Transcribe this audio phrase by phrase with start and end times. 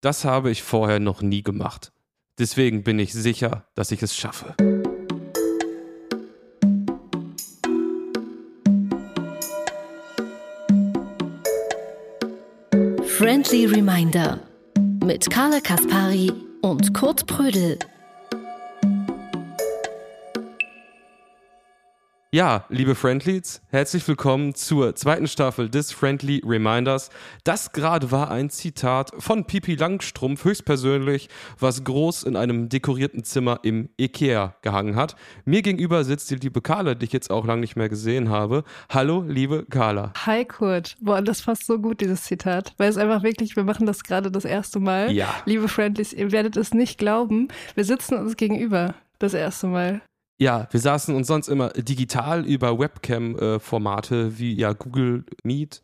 [0.00, 1.92] Das habe ich vorher noch nie gemacht.
[2.38, 4.54] Deswegen bin ich sicher, dass ich es schaffe.
[13.04, 14.40] Friendly Reminder
[15.04, 16.32] mit Carla Kaspari
[16.62, 17.78] und Kurt Prödel.
[22.32, 27.10] Ja, liebe Friendlies, herzlich willkommen zur zweiten Staffel des Friendly Reminders.
[27.42, 31.28] Das gerade war ein Zitat von Pipi Langstrumpf höchstpersönlich,
[31.58, 35.16] was groß in einem dekorierten Zimmer im Ikea gehangen hat.
[35.44, 38.62] Mir gegenüber sitzt die liebe Carla, die ich jetzt auch lange nicht mehr gesehen habe.
[38.88, 40.12] Hallo, liebe Carla.
[40.24, 40.94] Hi Kurt.
[41.00, 42.74] Boah, das passt so gut, dieses Zitat.
[42.76, 45.10] Weil es einfach wirklich, wir machen das gerade das erste Mal.
[45.10, 45.34] Ja.
[45.46, 47.48] Liebe Friendlies, ihr werdet es nicht glauben.
[47.74, 50.00] Wir sitzen uns gegenüber das erste Mal.
[50.40, 55.82] Ja, wir saßen uns sonst immer digital über Webcam-Formate wie ja Google Meet,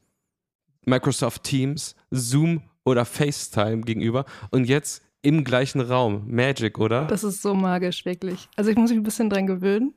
[0.87, 6.25] Microsoft Teams, Zoom oder FaceTime gegenüber und jetzt im gleichen Raum.
[6.27, 7.05] Magic, oder?
[7.05, 8.49] Das ist so magisch, wirklich.
[8.57, 9.95] Also ich muss mich ein bisschen dran gewöhnen,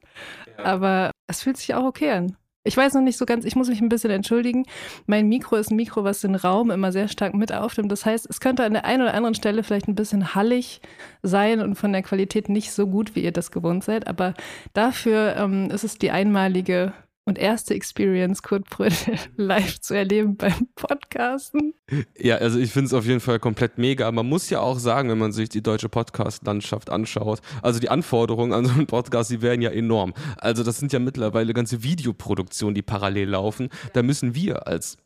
[0.58, 2.36] aber es fühlt sich auch okay an.
[2.70, 4.64] Ich weiß noch nicht so ganz, ich muss mich ein bisschen entschuldigen.
[5.08, 7.92] Mein Mikro ist ein Mikro, was den Raum immer sehr stark mit aufnimmt.
[7.92, 10.80] Das heißt, es könnte an der einen oder anderen Stelle vielleicht ein bisschen hallig
[11.24, 14.08] sein und von der Qualität nicht so gut, wie ihr das gewohnt seid.
[14.08, 14.36] Aber
[14.74, 16.94] dafür ähm, ist es die einmalige
[17.30, 21.74] und erste Experience, Kurt Brödel live zu erleben beim Podcasten.
[22.18, 24.12] Ja, also ich finde es auf jeden Fall komplett mega.
[24.12, 28.52] Man muss ja auch sagen, wenn man sich die deutsche Podcast-Landschaft anschaut, also die Anforderungen
[28.52, 30.14] an so einen Podcast, die werden ja enorm.
[30.38, 33.70] Also das sind ja mittlerweile ganze Videoproduktionen, die parallel laufen.
[33.94, 34.98] Da müssen wir als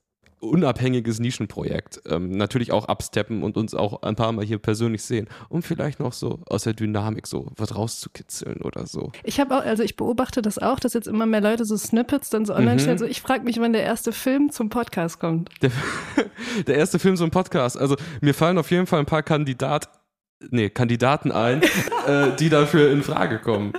[0.43, 5.27] unabhängiges Nischenprojekt ähm, natürlich auch absteppen und uns auch ein paar Mal hier persönlich sehen,
[5.49, 9.11] um vielleicht noch so aus der Dynamik so was rauszukitzeln oder so.
[9.23, 12.29] Ich habe auch, also ich beobachte das auch, dass jetzt immer mehr Leute so Snippets
[12.29, 12.79] dann so online Mhm.
[12.79, 12.97] stellen.
[12.97, 15.49] So, ich frage mich, wann der erste Film zum Podcast kommt.
[15.61, 15.71] Der,
[16.67, 17.77] der erste Film ein Podcast.
[17.77, 19.89] Also mir fallen auf jeden Fall ein paar Kandidat,
[20.51, 21.61] nee, Kandidaten ein,
[22.07, 23.73] äh, die dafür in Frage kommen.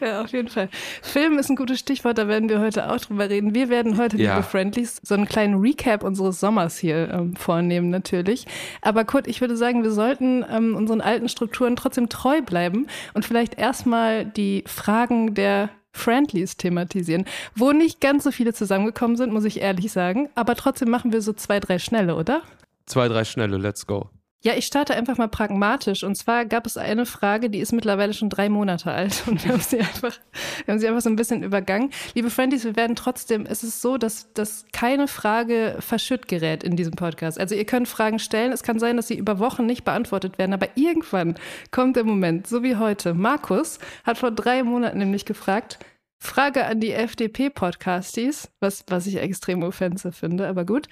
[0.00, 0.68] Ja, auf jeden Fall.
[1.02, 3.54] Film ist ein gutes Stichwort, da werden wir heute auch drüber reden.
[3.54, 4.34] Wir werden heute, Ja.
[4.36, 8.46] liebe Friendlies, so einen kleinen Recap unseres Sommers hier ähm, vornehmen, natürlich.
[8.82, 13.24] Aber Kurt, ich würde sagen, wir sollten ähm, unseren alten Strukturen trotzdem treu bleiben und
[13.24, 19.44] vielleicht erstmal die Fragen der Friendlies thematisieren, wo nicht ganz so viele zusammengekommen sind, muss
[19.44, 20.28] ich ehrlich sagen.
[20.34, 22.42] Aber trotzdem machen wir so zwei, drei schnelle, oder?
[22.84, 24.10] Zwei, drei schnelle, let's go.
[24.46, 26.04] Ja, ich starte einfach mal pragmatisch.
[26.04, 29.24] Und zwar gab es eine Frage, die ist mittlerweile schon drei Monate alt.
[29.26, 30.16] Und wir haben sie einfach,
[30.64, 31.90] wir haben sie einfach so ein bisschen übergangen.
[32.14, 36.76] Liebe Friendies, wir werden trotzdem, es ist so, dass, dass keine Frage verschütt gerät in
[36.76, 37.40] diesem Podcast.
[37.40, 38.52] Also ihr könnt Fragen stellen.
[38.52, 40.52] Es kann sein, dass sie über Wochen nicht beantwortet werden.
[40.52, 41.34] Aber irgendwann
[41.72, 43.14] kommt der Moment, so wie heute.
[43.14, 45.80] Markus hat vor drei Monaten nämlich gefragt,
[46.18, 50.88] Frage an die FDP-Podcasties, was, was ich extrem offensive finde, aber gut.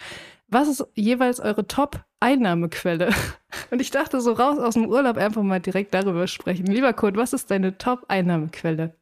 [0.48, 3.10] Was ist jeweils eure Top-Einnahmequelle?
[3.70, 6.66] Und ich dachte so raus aus dem Urlaub einfach mal direkt darüber sprechen.
[6.66, 8.94] Lieber Kurt, was ist deine Top-Einnahmequelle?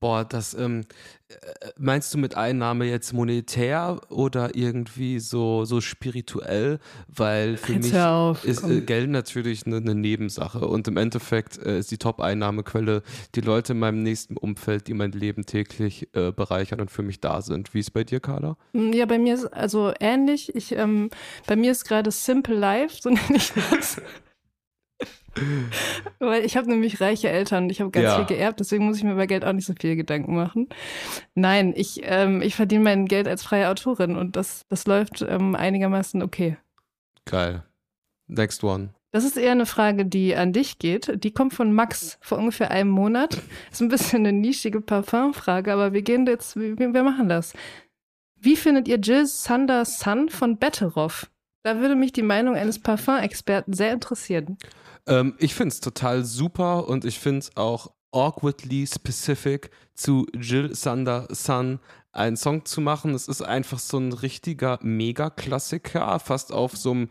[0.00, 0.82] Boah, das, ähm,
[1.28, 1.34] äh,
[1.76, 6.78] meinst du mit Einnahme jetzt monetär oder irgendwie so, so spirituell?
[7.08, 11.58] Weil für Jetzt mich auf, ist äh, Geld natürlich eine, eine Nebensache und im Endeffekt
[11.58, 13.02] äh, ist die Top-Einnahmequelle
[13.34, 17.20] die Leute in meinem nächsten Umfeld, die mein Leben täglich äh, bereichern und für mich
[17.20, 17.74] da sind.
[17.74, 18.56] Wie ist bei dir, Carla?
[18.74, 20.54] Hm, Ja, bei mir ist also ähnlich.
[20.54, 21.10] Ich, ähm,
[21.46, 24.00] bei mir ist gerade Simple Life, so nenne ich das.
[26.18, 28.16] Weil ich habe nämlich reiche Eltern und ich habe ganz Ja.
[28.16, 30.68] viel geerbt, deswegen muss ich mir bei Geld auch nicht so viel Gedanken machen.
[31.34, 35.54] Nein, ich, ähm, ich verdiene mein Geld als freie Autorin und das, das läuft ähm,
[35.54, 36.56] einigermaßen okay.
[37.24, 37.62] Geil.
[38.26, 38.90] Next one.
[39.10, 41.24] Das ist eher eine Frage, die an dich geht.
[41.24, 43.38] Die kommt von Max vor ungefähr einem Monat.
[43.72, 47.54] Ist ein bisschen eine nischige Parfumfrage, aber wir gehen jetzt, wir, wir machen das.
[48.36, 51.30] Wie findet ihr Jill Sander Sun von Betteroff?
[51.62, 54.58] Da würde mich die Meinung eines Parfum-Experten sehr interessieren.
[55.08, 60.74] Ähm, ich finde es total super und ich finde es auch awkwardly specific zu Jill
[60.74, 61.80] Sander Sun
[62.12, 63.14] einen Song zu machen.
[63.14, 67.08] Es ist einfach so ein richtiger Mega-Klassiker, fast auf so einem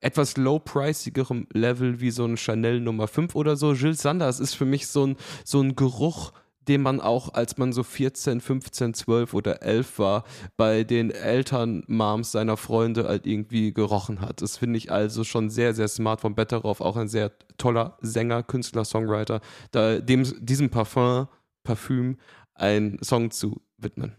[0.00, 3.72] etwas low-pricigerem Level wie so ein Chanel Nummer 5 oder so.
[3.72, 6.32] Jill Sander, es ist für mich so ein, so ein Geruch,
[6.68, 10.24] den man auch, als man so 14, 15, 12 oder 11 war,
[10.56, 14.42] bei den Elternmoms seiner Freunde halt irgendwie gerochen hat.
[14.42, 18.42] Das finde ich also schon sehr, sehr smart von Betteroff, auch ein sehr toller Sänger,
[18.42, 19.40] Künstler, Songwriter,
[19.70, 21.28] da dem, diesem Parfum,
[21.64, 22.16] Parfüm
[22.54, 24.16] einen Song zu widmen.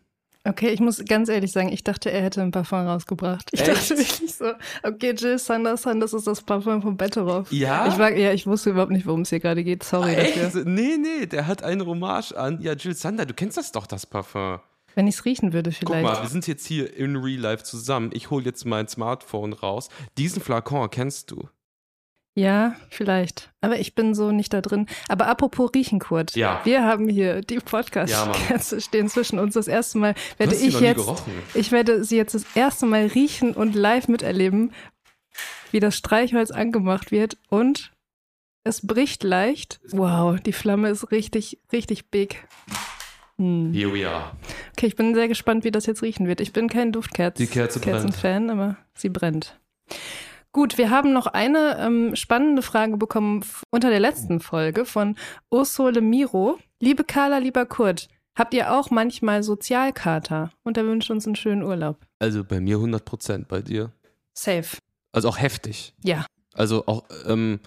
[0.48, 3.50] Okay, ich muss ganz ehrlich sagen, ich dachte, er hätte ein Parfum rausgebracht.
[3.52, 3.70] Ich Echt?
[3.70, 4.46] dachte wirklich so,
[4.84, 7.52] okay, Jill Sander Sun, das ist das Parfum von Betteroff.
[7.52, 7.88] Ja?
[7.88, 9.84] Ich war, ja, ich wusste überhaupt nicht, worum es hier gerade geht.
[9.84, 10.46] Sorry dafür.
[10.46, 10.56] Echt?
[10.66, 14.06] Nee, nee, der hat eine Hommage an, ja, Jill Sander, du kennst das doch, das
[14.06, 14.60] Parfum.
[14.96, 16.04] Wenn ich es riechen würde Guck vielleicht.
[16.04, 18.10] mal, wir sind jetzt hier in Real Life zusammen.
[18.14, 19.90] Ich hole jetzt mein Smartphone raus.
[20.18, 21.48] Diesen Flakon kennst du.
[22.38, 23.50] Ja, vielleicht.
[23.62, 24.86] Aber ich bin so nicht da drin.
[25.08, 26.36] Aber apropos riechen, Kurt.
[26.36, 26.62] Ja.
[26.66, 29.56] Wir haben hier die Ja, Podcast-Kerze stehen zwischen uns.
[29.56, 31.24] Das erste Mal werde ich jetzt,
[31.56, 34.72] ich werde sie jetzt das erste Mal riechen und live miterleben,
[35.72, 37.92] wie das Streichholz angemacht wird und
[38.64, 39.80] es bricht leicht.
[39.90, 42.48] Wow, die Flamme ist richtig, richtig big.
[43.40, 43.74] Hm.
[43.74, 44.34] Here we are.
[44.74, 46.40] Okay, ich bin sehr gespannt, wie das jetzt riechen wird.
[46.42, 48.02] Ich bin kein Duftkerzen Die Kerze brennt.
[48.02, 49.60] Kerzenfan, aber sie brennt.
[50.58, 55.16] Gut, wir haben noch eine ähm, spannende Frage bekommen unter der letzten Folge von
[55.52, 56.58] Ursule Miro.
[56.80, 60.50] Liebe Carla, lieber Kurt, habt ihr auch manchmal Sozialkater?
[60.64, 62.00] Und er wünscht uns einen schönen Urlaub.
[62.18, 63.92] Also bei mir 100 Prozent, bei dir.
[64.34, 64.80] Safe.
[65.12, 65.94] Also auch heftig.
[66.04, 66.26] Ja.
[66.56, 67.60] Also auch ähm,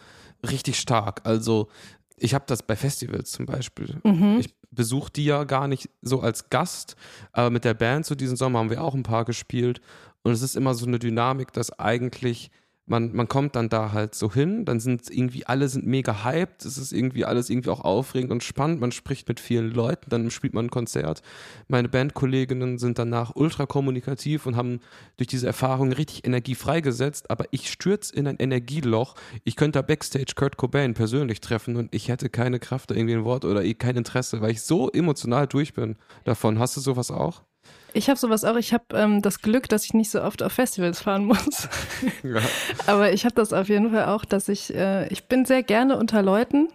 [0.43, 1.21] richtig stark.
[1.23, 1.69] Also
[2.17, 4.01] ich habe das bei Festivals zum Beispiel.
[4.03, 4.39] Mhm.
[4.41, 6.97] Ich besuche die ja gar nicht so als Gast,
[7.31, 9.81] aber mit der Band so diesen Sommer haben wir auch ein paar gespielt.
[10.25, 12.51] Und es ist immer so eine Dynamik, dass eigentlich
[12.87, 16.65] man, man kommt dann da halt so hin, dann sind irgendwie alle sind mega hyped,
[16.65, 20.31] es ist irgendwie alles irgendwie auch aufregend und spannend, man spricht mit vielen Leuten, dann
[20.31, 21.23] spielt man ein Konzert.
[21.69, 24.81] Meine Bandkolleginnen sind danach ultra kommunikativ und haben
[25.17, 29.15] durch diese Erfahrung richtig Energie freigesetzt, aber ich stürze in ein Energieloch.
[29.45, 33.15] Ich könnte da Backstage Kurt Cobain persönlich treffen und ich hätte keine Kraft, da irgendwie
[33.15, 36.59] ein Wort oder eh kein Interesse, weil ich so emotional durch bin davon.
[36.59, 37.43] Hast du sowas auch?
[37.93, 38.57] Ich habe sowas auch.
[38.57, 41.69] Ich habe ähm, das Glück, dass ich nicht so oft auf Festivals fahren muss.
[42.23, 42.41] Ja.
[42.87, 45.97] Aber ich habe das auf jeden Fall auch, dass ich, äh, ich bin sehr gerne
[45.97, 46.69] unter Leuten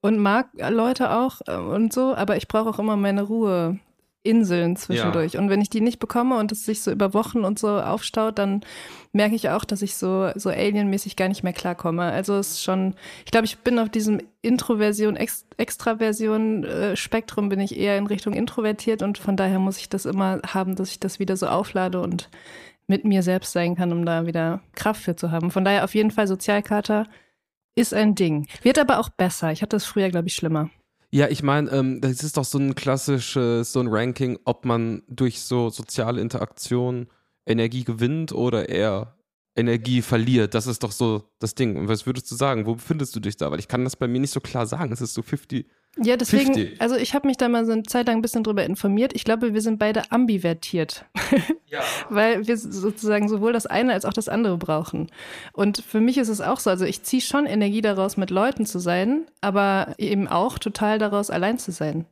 [0.00, 3.78] und mag Leute auch äh, und so, aber ich brauche auch immer meine Ruhe.
[4.26, 5.38] Inseln zwischendurch.
[5.38, 8.38] Und wenn ich die nicht bekomme und es sich so über Wochen und so aufstaut,
[8.38, 8.62] dann
[9.12, 12.04] merke ich auch, dass ich so, so alienmäßig gar nicht mehr klarkomme.
[12.04, 12.94] Also es ist schon,
[13.24, 18.06] ich glaube, ich bin auf diesem Introversion, Ex Extraversion äh, Spektrum bin ich eher in
[18.06, 21.46] Richtung introvertiert und von daher muss ich das immer haben, dass ich das wieder so
[21.46, 22.28] auflade und
[22.86, 25.50] mit mir selbst sein kann, um da wieder Kraft für zu haben.
[25.50, 27.06] Von daher auf jeden Fall Sozialkater
[27.74, 28.46] ist ein Ding.
[28.62, 29.52] Wird aber auch besser.
[29.52, 30.70] Ich hatte das früher, glaube ich, schlimmer.
[31.10, 35.02] Ja, ich meine, ähm, das ist doch so ein klassisches, so ein Ranking, ob man
[35.08, 37.08] durch so soziale Interaktion
[37.46, 39.15] Energie gewinnt oder eher
[39.56, 40.54] Energie verliert.
[40.54, 41.76] Das ist doch so das Ding.
[41.76, 42.66] Und was würdest du sagen?
[42.66, 43.50] Wo befindest du dich da?
[43.50, 44.92] Weil ich kann das bei mir nicht so klar sagen.
[44.92, 45.66] Es ist so 50.
[46.02, 46.80] Ja, deswegen, 50.
[46.82, 49.14] also ich habe mich da mal so eine Zeit lang ein bisschen drüber informiert.
[49.14, 51.06] Ich glaube, wir sind beide ambivertiert,
[51.70, 51.80] Ja.
[52.10, 55.10] weil wir sozusagen sowohl das eine als auch das andere brauchen.
[55.54, 58.66] Und für mich ist es auch so, also ich ziehe schon Energie daraus, mit Leuten
[58.66, 62.04] zu sein, aber eben auch total daraus, allein zu sein.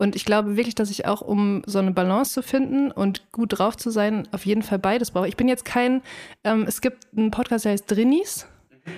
[0.00, 3.58] Und ich glaube wirklich, dass ich auch, um so eine Balance zu finden und gut
[3.58, 5.28] drauf zu sein, auf jeden Fall beides brauche.
[5.28, 6.00] Ich bin jetzt kein,
[6.42, 8.46] ähm, es gibt einen Podcast, der heißt Drinnies.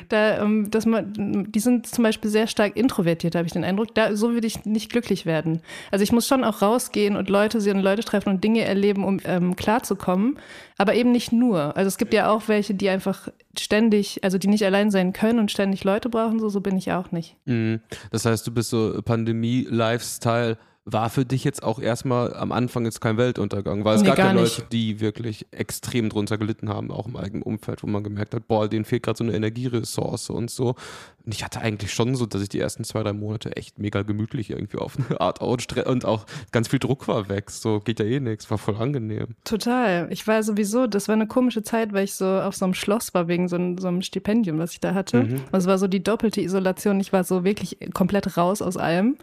[0.08, 3.96] Da, ähm, dass man, die sind zum Beispiel sehr stark introvertiert, habe ich den Eindruck.
[3.96, 5.60] Da, so würde ich nicht glücklich werden.
[5.90, 9.02] Also ich muss schon auch rausgehen und Leute sehen und Leute treffen und Dinge erleben,
[9.02, 10.38] um ähm, klarzukommen.
[10.78, 11.76] Aber eben nicht nur.
[11.76, 13.28] Also es gibt ja auch welche, die einfach
[13.58, 16.38] ständig, also die nicht allein sein können und ständig Leute brauchen.
[16.38, 17.36] So, so bin ich auch nicht.
[17.46, 17.80] Mhm.
[18.12, 20.58] Das heißt, du bist so Pandemie-Lifestyle.
[20.84, 24.18] War für dich jetzt auch erstmal am Anfang jetzt kein Weltuntergang, weil es Nee, gab
[24.18, 24.72] ja gar Leute, nicht.
[24.72, 28.68] die wirklich extrem drunter gelitten haben, auch im eigenen Umfeld, wo man gemerkt hat, boah,
[28.68, 30.74] denen fehlt gerade so eine Energieressource und so.
[31.24, 34.02] Und ich hatte eigentlich schon so, dass ich die ersten zwei, drei Monate echt mega
[34.02, 37.50] gemütlich irgendwie auf eine Art Outstre- und auch ganz viel Druck war weg.
[37.50, 39.28] So geht ja eh nichts, war voll angenehm.
[39.44, 40.08] Total.
[40.10, 43.14] Ich war sowieso, das war eine komische Zeit, weil ich so auf so einem Schloss
[43.14, 45.22] war wegen so, einem- so einem Stipendium, was ich da hatte.
[45.24, 45.34] Mhm.
[45.52, 46.98] Und es war so die doppelte Isolation.
[47.00, 49.16] Ich war so wirklich komplett raus aus allem.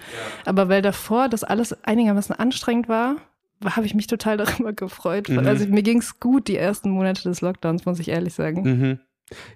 [0.45, 3.17] Aber weil davor das alles einigermaßen anstrengend war,
[3.65, 5.27] habe ich mich total darüber gefreut.
[5.27, 5.39] Mhm.
[5.39, 8.61] Also mir ging es gut die ersten Monate des Lockdowns, muss ich ehrlich sagen.
[8.63, 8.99] Mhm.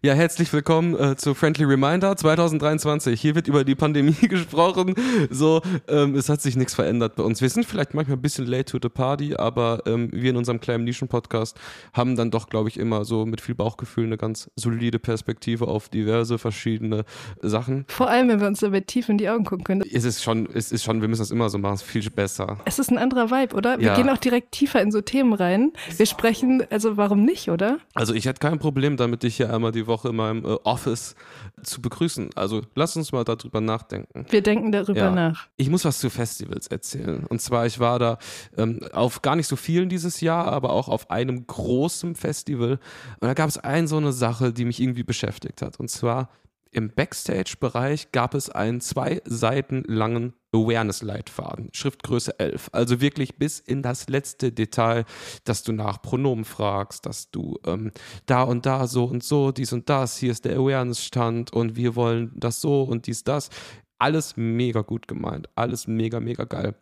[0.04, 3.20] Ja, herzlich willkommen äh, zu Friendly Reminder 2023.
[3.20, 4.94] Hier wird über die Pandemie gesprochen.
[5.32, 7.42] So, ähm, es hat sich nichts verändert bei uns.
[7.42, 10.60] Wir sind vielleicht manchmal ein bisschen late to the party, aber ähm, wir in unserem
[10.60, 11.58] kleinen Nischen-Podcast
[11.94, 15.90] haben dann doch, glaube ich, immer so mit viel Bauchgefühl eine ganz solide Perspektive auf
[15.90, 17.04] diverse verschiedene
[17.42, 17.86] Sachen.
[17.88, 19.84] Vor allem, wenn wir uns dabei tief in die Augen gucken können.
[19.92, 22.08] Es ist schon, es ist schon, wir müssen das immer so machen, es ist viel
[22.12, 22.58] besser.
[22.66, 23.80] Es ist ein anderer Vibe, oder?
[23.80, 23.96] Wir Ja.
[23.96, 25.72] gehen auch direkt tiefer in so Themen rein.
[25.98, 27.80] Wir sprechen, also warum nicht, oder?
[27.96, 31.16] Also ich hätte kein Problem damit, dich hier einmal die Woche in meinem äh, Office
[31.64, 32.32] zu begrüßen.
[32.36, 34.26] Also lass uns mal darüber nachdenken.
[34.30, 35.12] Wir denken darüber Ja.
[35.12, 35.48] nach.
[35.58, 37.26] Ich muss was zu Festivals erzählen.
[37.28, 38.18] Und zwar, ich war da
[38.58, 42.80] ähm, auf gar nicht so vielen dieses Jahr, aber auch auf einem großen Festival.
[43.20, 45.80] Und da gab es eine so eine Sache, die mich irgendwie beschäftigt hat.
[45.80, 46.30] Und zwar
[46.74, 52.70] im Backstage-Bereich gab es einen zwei Seiten langen Awareness-Leitfaden, Schriftgröße 11.
[52.72, 55.06] Also wirklich bis in das letzte Detail,
[55.44, 57.92] dass du nach Pronomen fragst, dass du ähm,
[58.26, 61.96] da und da so und so, dies und das, hier ist der Awareness-Stand und wir
[61.96, 63.50] wollen das so und dies, das.
[63.98, 66.76] Alles mega gut gemeint, alles mega, mega geil.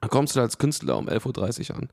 [0.00, 1.88] Dann kommst du da als Künstler um 11.30 Uhr an.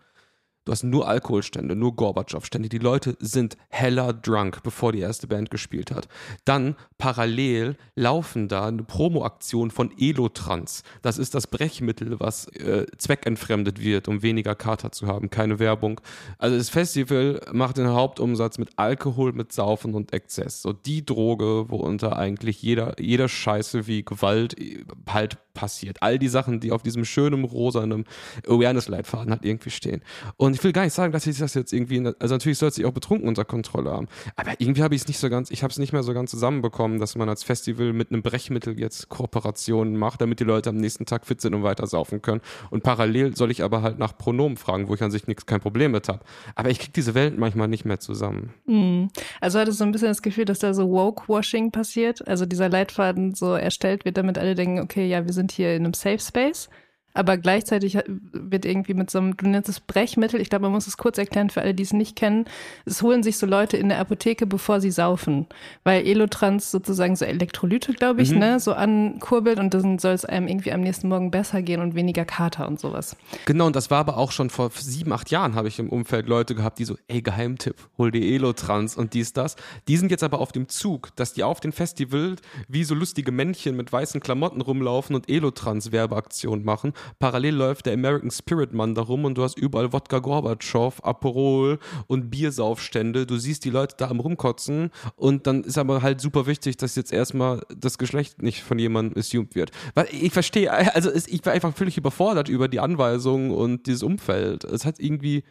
[0.63, 2.70] Du hast nur Alkoholstände, nur Gorbatschow-Stände.
[2.70, 6.08] Die Leute sind heller drunk, bevor die erste Band gespielt hat.
[6.46, 10.84] Dann parallel laufen da eine Promo-Aktion von Elotrans.
[11.01, 15.32] Das ist das Brechmittel, was äh, zweckentfremdet wird, um weniger Kater zu haben.
[15.32, 16.00] Keine Werbung.
[16.38, 20.62] Also das Festival macht den Hauptumsatz mit Alkohol, mit Saufen und Exzess.
[20.62, 25.98] So die Droge, worunter eigentlich jeder, jeder Scheiße wie Gewalt äh, halt passiert.
[26.01, 28.05] All die Sachen, die auf diesem schönen rosanen
[28.48, 30.01] Awareness-Leitfaden halt irgendwie stehen.
[30.38, 32.75] Und ich will gar nicht sagen, dass ich das jetzt irgendwie, also natürlich soll es
[32.75, 34.08] sich auch betrunken unter Kontrolle haben.
[34.36, 36.31] Aber irgendwie habe ich es nicht so ganz, ich habe es nicht mehr so ganz
[36.31, 40.77] zusammenbekommen, dass man als Festival mit einem Brechmittel jetzt Kooperationen macht, damit die Leute am
[40.77, 42.41] nächsten Tag fit sind und weiter saufen können.
[42.70, 45.60] Und parallel soll ich aber halt nach Pronomen fragen, wo ich an sich nichts, kein
[45.60, 46.22] Problem mit habe.
[46.55, 48.53] Aber ich kriege diese Welt manchmal nicht mehr zusammen.
[48.65, 49.10] Mhm.
[49.39, 52.27] Also hattest du so ein bisschen das Gefühl, dass da so Woke-Washing passiert?
[52.27, 55.86] Also dieser Leitfaden so erstellt wird, damit alle denken, okay, ja, wir sind hier in
[55.86, 56.70] einem Safe Space.
[57.13, 60.88] Aber gleichzeitig wird irgendwie mit so einem, du nennst es Brechmittel, ich glaube, man muss
[60.88, 62.46] es kurz erklären für alle, die es nicht kennen.
[62.86, 65.48] Es holen sich so Leute in der Apotheke, bevor sie saufen.
[65.84, 68.39] Weil Elotrans sozusagen so Elektrolyte, glaube ich, mhm.
[68.39, 71.96] ne, so ankurbelt und dann soll es einem irgendwie am nächsten Morgen besser gehen und
[71.96, 73.18] weniger Kater und sowas.
[73.46, 76.27] Genau, und das war aber auch schon vor sieben, acht Jahren habe ich im Umfeld
[76.27, 79.56] Leute gehabt, die so, ey, Geheimtipp, hol dir Elotrans und dies, das.
[79.88, 82.36] Die sind jetzt aber auf dem Zug, dass die auf den Festival
[82.68, 87.93] wie so lustige Männchen mit weißen Klamotten rumlaufen und Elotrans Werbeaktionen machen Parallel läuft der
[87.93, 93.25] American Spirit Mann da rum und du hast überall Wodka Gorbatschow, Aperol und Biersaufstände.
[93.25, 96.96] Du siehst die Leute da am rumkotzen und dann ist aber halt super wichtig, dass
[96.96, 99.72] jetzt erstmal das Geschlecht nicht von jemandem assumed wird.
[99.96, 104.63] Weil ich verstehe, also ich war einfach völlig überfordert über die Anweisungen und dieses Umfeld.
[104.63, 105.43] Es hat irgendwie,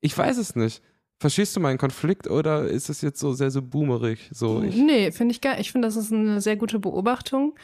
[0.00, 0.82] ich weiß es nicht.
[1.20, 4.30] Verstehst du meinen Konflikt oder ist es jetzt so sehr so boomerig?
[4.32, 7.54] So, ich nee, finde ich gar Ich finde, das ist eine sehr gute Beobachtung.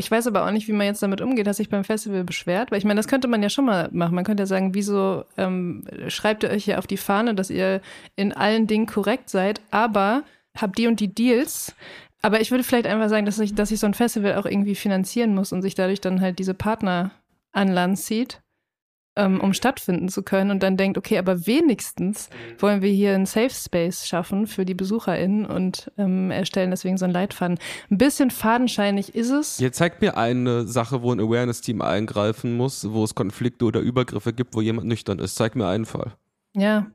[0.00, 2.70] Ich weiß aber auch nicht, wie man jetzt damit umgeht, dass sich beim Festival beschwert,
[2.70, 4.14] weil ich meine, das könnte man ja schon mal machen.
[4.14, 7.82] Man könnte ja sagen, wieso ähm, schreibt ihr euch hier auf die Fahne, dass ihr
[8.16, 10.24] in allen Dingen korrekt seid, aber
[10.56, 11.74] habt die und die Deals.
[12.22, 14.74] Aber ich würde vielleicht einfach sagen, dass sich dass ich so ein Festival auch irgendwie
[14.74, 17.10] finanzieren muss und sich dadurch dann halt diese Partner
[17.52, 18.40] an Land zieht
[19.16, 23.26] ähm, um stattfinden zu können und dann denkt, okay, aber wenigstens wollen wir hier einen
[23.26, 27.58] Safe Space schaffen für die BesucherInnen und ähm, erstellen deswegen so ein Leitfaden.
[27.90, 29.58] Ein bisschen fadenscheinig ist es.
[29.58, 34.32] Jetzt zeigt mir eine Sache, wo ein Awareness-Team eingreifen muss, wo es Konflikte oder Übergriffe
[34.32, 35.34] gibt, wo jemand nüchtern ist.
[35.34, 36.12] Zeig mir einen Fall.
[36.54, 36.86] Ja.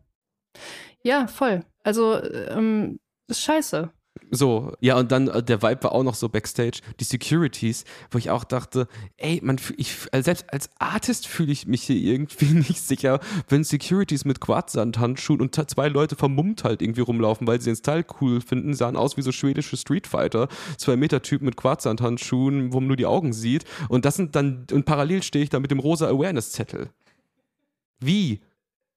[1.03, 1.63] Ja, voll.
[1.83, 3.91] Also, ähm, ist scheiße.
[4.31, 8.17] So, ja, und dann äh, der Vibe war auch noch so backstage, die Securities, wo
[8.17, 12.81] ich auch dachte, ey, man, ich, selbst als Artist fühle ich mich hier irgendwie nicht
[12.81, 17.75] sicher, wenn Securities mit Quarzsandhandschuhen und zwei Leute vermummt halt irgendwie rumlaufen, weil sie den
[17.75, 22.79] Style cool finden, sahen aus wie so schwedische Streetfighter, zwei Meter Typen mit Quarzsandhandschuhen, wo
[22.79, 25.71] man nur die Augen sieht und das sind dann, und parallel stehe ich da mit
[25.71, 26.89] dem rosa Awareness-Zettel.
[27.99, 28.41] Wie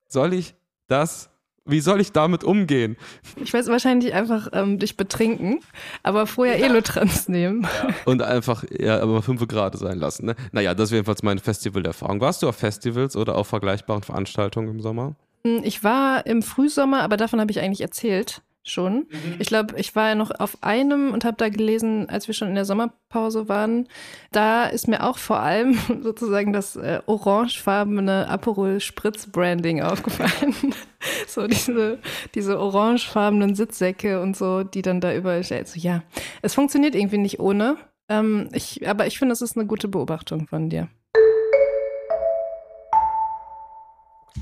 [0.08, 0.54] soll ich
[0.86, 1.30] das
[1.68, 2.96] wie soll ich damit umgehen?
[3.36, 5.60] Ich weiß wahrscheinlich einfach ähm, dich betrinken,
[6.02, 6.66] aber vorher ja.
[6.66, 7.62] Elotrans nehmen.
[7.62, 7.94] Ja.
[8.04, 10.26] Und einfach, ja, aber fünf Grad sein lassen.
[10.26, 10.34] Ne?
[10.52, 12.20] Naja, das ist jedenfalls meine Festivalerfahrung.
[12.20, 15.14] Warst du auf Festivals oder auf vergleichbaren Veranstaltungen im Sommer?
[15.44, 19.06] Hm, ich war im Frühsommer, aber davon habe ich eigentlich erzählt schon.
[19.10, 19.36] Mhm.
[19.38, 22.48] Ich glaube, ich war ja noch auf einem und habe da gelesen, als wir schon
[22.48, 23.88] in der Sommerpause waren.
[24.32, 30.54] Da ist mir auch vor allem sozusagen das äh, orangefarbene Aperol Spritz Branding aufgefallen.
[31.26, 31.98] so diese,
[32.34, 35.66] diese orangefarbenen Sitzsäcke und so, die dann da überall stehen.
[35.66, 36.02] So, ja,
[36.42, 37.76] es funktioniert irgendwie nicht ohne.
[38.08, 40.88] Ähm, ich, aber ich finde, es ist eine gute Beobachtung von dir.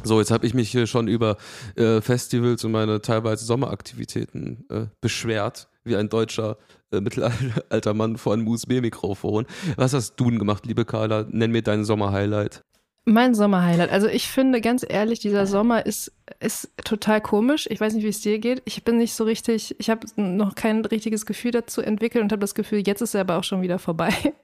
[0.05, 1.37] So, jetzt habe ich mich hier schon über
[1.75, 6.59] äh, Festivals und meine teilweise Sommeraktivitäten äh, beschwert, wie ein deutscher
[6.93, 9.47] äh, mittelalter Mann vor einem USB-Mikrofon.
[9.76, 11.26] Was hast du denn gemacht, liebe Carla?
[11.29, 12.65] Nenn mir dein Sommerhighlight.
[13.08, 13.92] Mein Sommerhighlight.
[13.92, 17.68] Also ich finde ganz ehrlich, dieser Sommer ist, ist total komisch.
[17.70, 18.62] Ich weiß nicht, wie es dir geht.
[18.64, 22.40] Ich bin nicht so richtig, ich habe noch kein richtiges Gefühl dazu entwickelt und habe
[22.40, 24.12] das Gefühl, jetzt ist er aber auch schon wieder vorbei.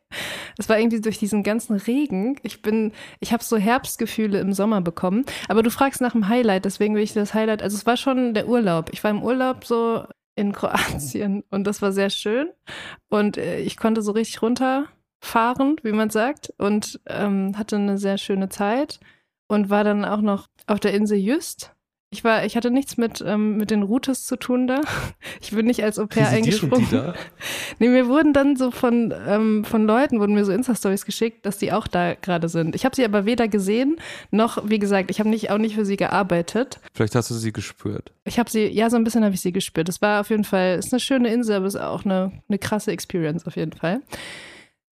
[0.59, 2.39] Es war irgendwie durch diesen ganzen Regen.
[2.43, 5.25] Ich bin, ich habe so Herbstgefühle im Sommer bekommen.
[5.49, 7.63] Aber du fragst nach dem Highlight, deswegen will ich das Highlight.
[7.63, 8.91] Also es war schon der Urlaub.
[8.93, 10.05] Ich war im Urlaub so
[10.37, 12.51] in Kroatien und das war sehr schön.
[13.09, 14.89] Und äh, ich konnte so richtig runter
[15.23, 19.01] fahren, wie man sagt, und ähm, hatte eine sehr schöne Zeit
[19.47, 21.73] und war dann auch noch auf der Insel Just.
[22.11, 24.83] Ich war, ich hatte nichts mit, ähm, mit den Routes zu tun da.
[25.41, 26.87] Ich bin nicht als Au pair eingesprungen.
[26.91, 27.15] Die da?
[27.79, 31.57] Nee, mir wurden dann so von, ähm, von Leuten, wurden mir so Insta-Stories geschickt, dass
[31.57, 32.75] die auch da gerade sind.
[32.75, 33.97] Ich habe sie aber weder gesehen,
[34.31, 36.81] noch, wie gesagt, ich habe nicht, auch nicht für sie gearbeitet.
[36.93, 38.13] Vielleicht hast du sie gespürt.
[38.25, 39.89] Ich habe sie, ja, so ein bisschen habe ich sie gespürt.
[39.89, 42.59] Es war auf jeden Fall, ist eine schöne Insel, aber es ist auch eine, eine
[42.59, 44.03] krasse Experience auf jeden Fall.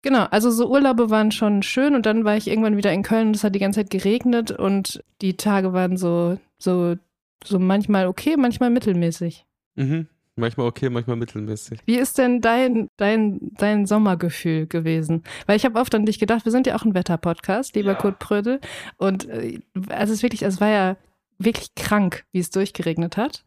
[0.01, 3.27] Genau, also so Urlaube waren schon schön und dann war ich irgendwann wieder in Köln
[3.27, 6.95] und es hat die ganze Zeit geregnet und die Tage waren so, so,
[7.43, 9.45] so manchmal okay, manchmal mittelmäßig.
[9.75, 10.07] Mhm.
[10.37, 11.79] Manchmal okay, manchmal mittelmäßig.
[11.85, 15.23] Wie ist denn dein, dein, dein Sommergefühl gewesen?
[15.45, 17.97] Weil ich habe oft an dich gedacht, wir sind ja auch ein Wetterpodcast, lieber ja.
[17.97, 18.61] Kurt Prödel.
[18.97, 20.95] Und äh, also es wirklich, es war ja
[21.39, 23.43] wirklich krank, wie es durchgeregnet hat.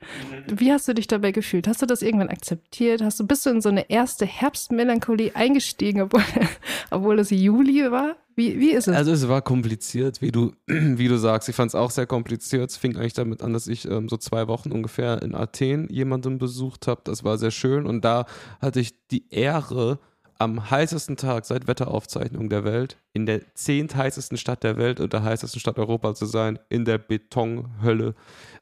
[0.49, 0.59] Mhm.
[0.59, 1.69] Wie hast du dich dabei gefühlt?
[1.69, 3.03] Hast du das irgendwann akzeptiert?
[3.03, 6.25] Hast du, bist du in so eine erste Herbstmelancholie eingestiegen, obwohl,
[6.91, 8.17] obwohl es Juli war?
[8.35, 8.97] Wie, wie ist es?
[8.97, 11.51] Also es war kompliziert, wie du, wie du sagst.
[11.51, 12.71] Ich fand es auch sehr kompliziert.
[12.71, 16.39] Es fing eigentlich damit an, dass ich ähm, so zwei Wochen ungefähr in Athen jemanden
[16.39, 17.03] besucht habe.
[17.05, 18.25] Das war sehr schön und da
[18.61, 19.99] hatte ich die Ehre,
[20.43, 25.23] am heißesten Tag seit Wetteraufzeichnung der Welt, in der zehntheißesten Stadt der Welt und der
[25.23, 28.17] heißesten Stadt Europas zu sein, in der Betonhölle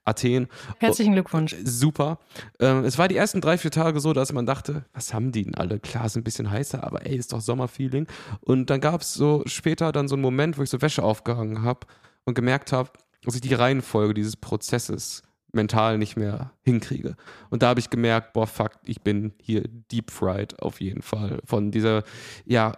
[0.04, 0.49] Athen.
[0.78, 1.56] Herzlichen Glückwunsch.
[1.64, 2.18] Super.
[2.58, 5.44] Ähm, es war die ersten drei, vier Tage so, dass man dachte, was haben die
[5.44, 5.80] denn alle?
[5.80, 8.06] Klar, ist ein bisschen heißer, aber ey, ist doch Sommerfeeling.
[8.40, 11.62] Und dann gab es so später dann so einen Moment, wo ich so Wäsche aufgehangen
[11.62, 11.87] habe
[12.25, 12.90] und gemerkt habe,
[13.25, 15.22] dass ich die Reihenfolge dieses Prozesses
[15.52, 17.16] mental nicht mehr hinkriege.
[17.50, 21.40] Und da habe ich gemerkt, boah, fuck, ich bin hier deep fried auf jeden Fall.
[21.45, 22.04] Von dieser,
[22.45, 22.73] ja,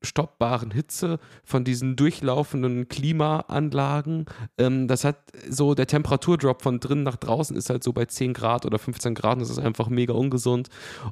[0.00, 4.26] unstoppbaren Hitze, von diesen durchlaufenden Klimaanlagen.
[4.58, 5.16] Ähm, das hat
[5.48, 9.14] so, der Temperaturdrop von drinnen nach draußen ist halt so bei 10 Grad oder 15
[9.14, 9.40] Grad.
[9.40, 10.68] Das ist einfach mega ungesund.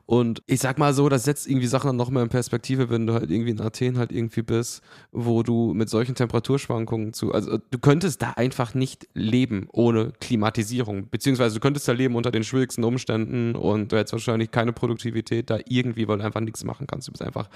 [0.07, 3.15] Und ich sag mal so, das setzt irgendwie Sachen dann nochmal in Perspektive, wenn du
[3.15, 7.79] halt irgendwie in Athen halt irgendwie bist, wo du mit solchen Temperaturschwankungen zu, also du
[7.79, 11.09] könntest da einfach nicht leben ohne Klimatisierung.
[11.11, 15.51] Beziehungsweise du könntest da leben unter den schwierigsten Umständen und du hättest wahrscheinlich keine Produktivität
[15.51, 17.09] da irgendwie, weil du einfach nichts machen kannst.
[17.09, 17.49] Du bist einfach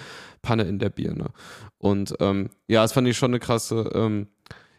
[0.42, 1.21] Panne in der Birne.
[1.78, 4.28] Und ähm, ja, das fand ich schon eine krasse ähm,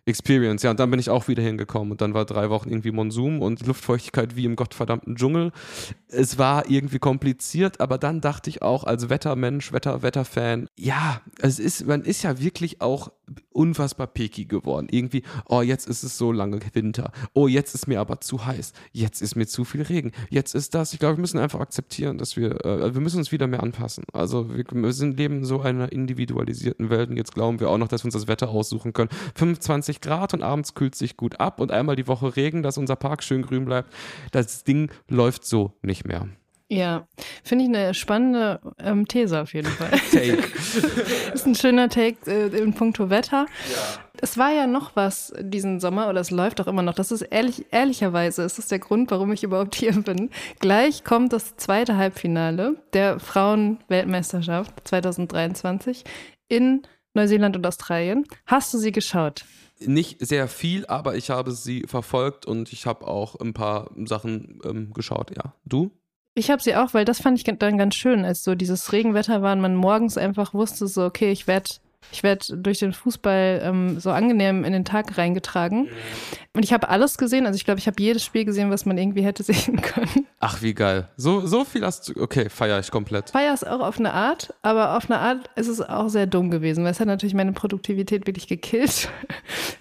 [0.06, 0.64] Experience.
[0.64, 3.42] Ja, und dann bin ich auch wieder hingekommen und dann war drei Wochen irgendwie Monsum
[3.42, 5.52] und Luftfeuchtigkeit wie im gottverdammten Dschungel.
[6.08, 11.60] Es war irgendwie kompliziert, aber dann dachte ich auch als Wettermensch, Wetter, Wetterfan, ja, es
[11.60, 13.12] ist, man ist ja wirklich auch
[13.52, 14.88] unfassbar picky geworden.
[14.92, 17.12] Irgendwie, oh, jetzt ist es so lange Winter.
[17.34, 18.74] Oh, jetzt ist mir aber zu heiß.
[18.92, 20.12] Jetzt ist mir zu viel Regen.
[20.30, 20.94] Jetzt ist das.
[20.94, 24.04] Ich glaube, wir müssen einfach akzeptieren, dass wir, äh, wir müssen uns wieder mehr anpassen.
[24.14, 27.78] Also wir, wir sind leben in so einer individualisierten Welt und jetzt glauben wir auch
[27.78, 29.10] noch, dass wir uns das Wetter aussuchen können.
[29.36, 32.96] 25 Grad und abends kühlt sich gut ab und einmal die Woche Regen, dass unser
[32.96, 33.94] Park schön grün bleibt.
[34.32, 36.28] Das Ding läuft so nicht mehr.
[36.70, 37.08] Ja,
[37.44, 39.92] finde ich eine spannende ähm, These auf jeden Fall.
[40.12, 40.44] Take.
[41.34, 43.46] ist ein schöner Take äh, in puncto Wetter.
[43.72, 44.04] Ja.
[44.22, 46.94] Es war ja noch was diesen Sommer, oder es läuft auch immer noch.
[46.94, 50.30] Das ist ehrlich, ehrlicherweise, ist das der Grund, warum ich überhaupt hier bin.
[50.60, 56.06] Gleich kommt das zweite Halbfinale der Frauen-Weltmeisterschaft 2023
[56.48, 58.26] in Neuseeland und Australien.
[58.46, 59.46] Hast du sie geschaut?
[59.80, 64.60] Nicht sehr viel, aber ich habe sie verfolgt und ich habe auch ein paar Sachen
[64.64, 65.54] ähm, geschaut, ja.
[65.66, 65.92] Du?
[66.36, 69.44] Ich habe sie auch, weil das fand ich dann ganz schön, als so dieses Regenwetter
[69.44, 71.70] war und man morgens einfach wusste, so, okay, ich werde
[72.12, 75.88] ich werde durch den Fußball ähm, so angenehm in den Tag reingetragen.
[76.56, 77.48] Und ich habe alles gesehen.
[77.48, 80.28] Also ich glaube, ich habe jedes Spiel gesehen, was man irgendwie hätte sehen können.
[80.40, 81.08] Ach, wie geil.
[81.18, 82.22] So, so viel hast du.
[82.22, 83.32] Okay, feiere ich komplett.
[83.32, 86.52] Feier es auch auf eine Art, aber auf eine Art ist es auch sehr dumm
[86.52, 89.10] gewesen, weil es hat natürlich meine Produktivität wirklich gekillt.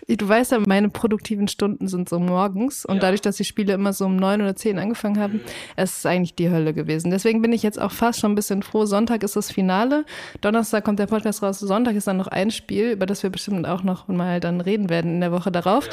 [0.08, 3.00] Du weißt ja, meine produktiven Stunden sind so morgens und ja.
[3.00, 5.40] dadurch, dass die Spiele immer so um neun oder zehn angefangen haben,
[5.74, 7.10] es ist eigentlich die Hölle gewesen.
[7.10, 8.84] Deswegen bin ich jetzt auch fast schon ein bisschen froh.
[8.84, 10.04] Sonntag ist das Finale.
[10.42, 11.60] Donnerstag kommt der Podcast raus.
[11.60, 14.88] Sonntag ist dann noch ein Spiel, über das wir bestimmt auch noch mal dann reden
[14.88, 15.88] werden in der Woche darauf.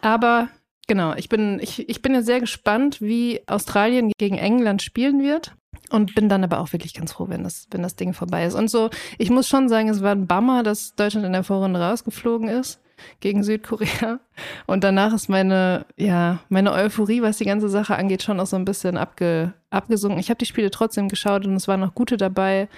[0.00, 0.48] Aber
[0.86, 5.54] genau, ich bin, ich, ich bin ja sehr gespannt, wie Australien gegen England spielen wird.
[5.90, 8.54] Und bin dann aber auch wirklich ganz froh, wenn das, wenn das Ding vorbei ist.
[8.54, 11.80] Und so, ich muss schon sagen, es war ein Bummer, dass Deutschland in der Vorrunde
[11.80, 12.80] rausgeflogen ist
[13.18, 14.20] gegen Südkorea.
[14.66, 18.56] Und danach ist meine, ja, meine Euphorie, was die ganze Sache angeht, schon auch so
[18.56, 20.20] ein bisschen abge, abgesunken.
[20.20, 22.68] Ich habe die Spiele trotzdem geschaut und es waren noch gute dabei.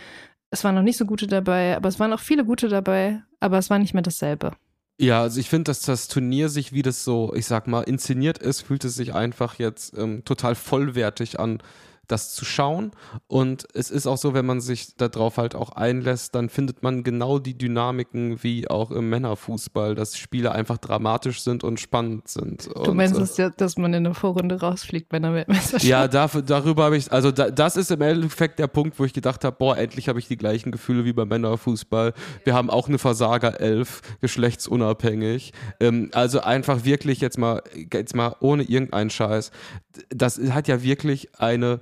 [0.53, 3.57] Es waren noch nicht so gute dabei, aber es waren auch viele gute dabei, aber
[3.57, 4.53] es war nicht mehr dasselbe.
[4.99, 8.37] Ja, also ich finde, dass das Turnier sich, wie das so, ich sag mal, inszeniert
[8.37, 11.63] ist, fühlt es sich einfach jetzt ähm, total vollwertig an
[12.09, 12.93] das zu schauen.
[13.27, 17.05] Und es ist auch so, wenn man sich darauf halt auch einlässt, dann findet man
[17.05, 22.67] genau die Dynamiken wie auch im Männerfußball, dass Spiele einfach dramatisch sind und spannend sind.
[22.67, 25.85] Du und, meinst, äh, dass man in der Vorrunde rausfliegt bei einer Weltmeisterschaft?
[25.85, 29.13] Ja, dafür, darüber habe ich, also da, das ist im Endeffekt der Punkt, wo ich
[29.13, 32.15] gedacht habe, boah, endlich habe ich die gleichen Gefühle wie beim Männerfußball.
[32.45, 35.53] Wir haben auch eine Versager 11, geschlechtsunabhängig.
[35.81, 37.63] Ähm, also einfach wirklich jetzt mal,
[37.93, 39.51] jetzt mal ohne irgendeinen Scheiß.
[40.11, 41.81] Das hat ja wirklich eine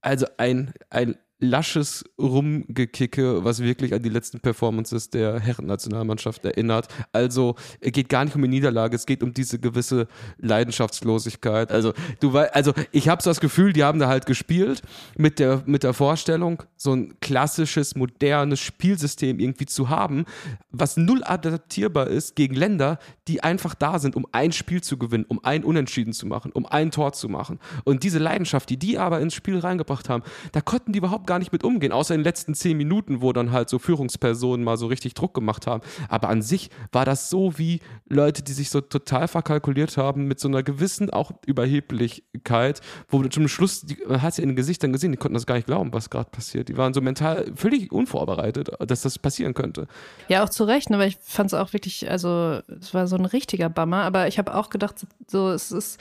[0.00, 6.88] also ein, ein lasches Rumgekicke, was wirklich an die letzten Performances der Herrennationalmannschaft erinnert.
[7.12, 11.70] Also es geht gar nicht um die Niederlage, es geht um diese gewisse Leidenschaftslosigkeit.
[11.70, 14.82] Also du weißt, also ich habe so das Gefühl, die haben da halt gespielt
[15.16, 20.24] mit der mit der Vorstellung, so ein klassisches modernes Spielsystem irgendwie zu haben,
[20.70, 22.98] was null adaptierbar ist gegen Länder,
[23.28, 26.66] die einfach da sind, um ein Spiel zu gewinnen, um ein Unentschieden zu machen, um
[26.66, 27.60] ein Tor zu machen.
[27.84, 31.38] Und diese Leidenschaft, die die aber ins Spiel reingebracht haben, da konnten die überhaupt gar
[31.38, 34.76] nicht mit umgehen, außer in den letzten zehn Minuten, wo dann halt so Führungspersonen mal
[34.76, 35.82] so richtig Druck gemacht haben.
[36.08, 40.40] Aber an sich war das so wie Leute, die sich so total verkalkuliert haben mit
[40.40, 44.56] so einer gewissen auch Überheblichkeit, wo zum Schluss, die, man hat es ja in den
[44.56, 46.68] Gesichtern gesehen, die konnten das gar nicht glauben, was gerade passiert.
[46.68, 49.86] Die waren so mental völlig unvorbereitet, dass das passieren könnte.
[50.28, 53.16] Ja, auch zu Recht, aber ne, ich fand es auch wirklich, also es war so
[53.16, 55.98] ein richtiger Bummer, aber ich habe auch gedacht, so es ist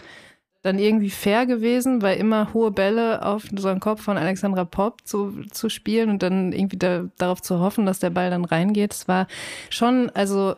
[0.68, 5.08] dann irgendwie fair gewesen, weil immer hohe Bälle auf so einen Kopf von Alexandra Popp
[5.08, 8.94] zu, zu spielen und dann irgendwie da, darauf zu hoffen, dass der Ball dann reingeht.
[8.94, 9.28] Es war
[9.70, 10.56] schon, also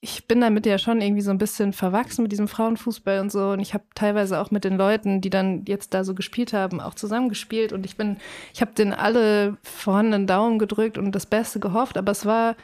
[0.00, 3.50] ich bin damit ja schon irgendwie so ein bisschen verwachsen mit diesem Frauenfußball und so.
[3.50, 6.80] Und ich habe teilweise auch mit den Leuten, die dann jetzt da so gespielt haben,
[6.80, 7.72] auch zusammengespielt.
[7.72, 8.18] Und ich bin,
[8.54, 11.96] ich habe den alle vorhandenen Daumen gedrückt und das Beste gehofft.
[11.96, 12.54] Aber es war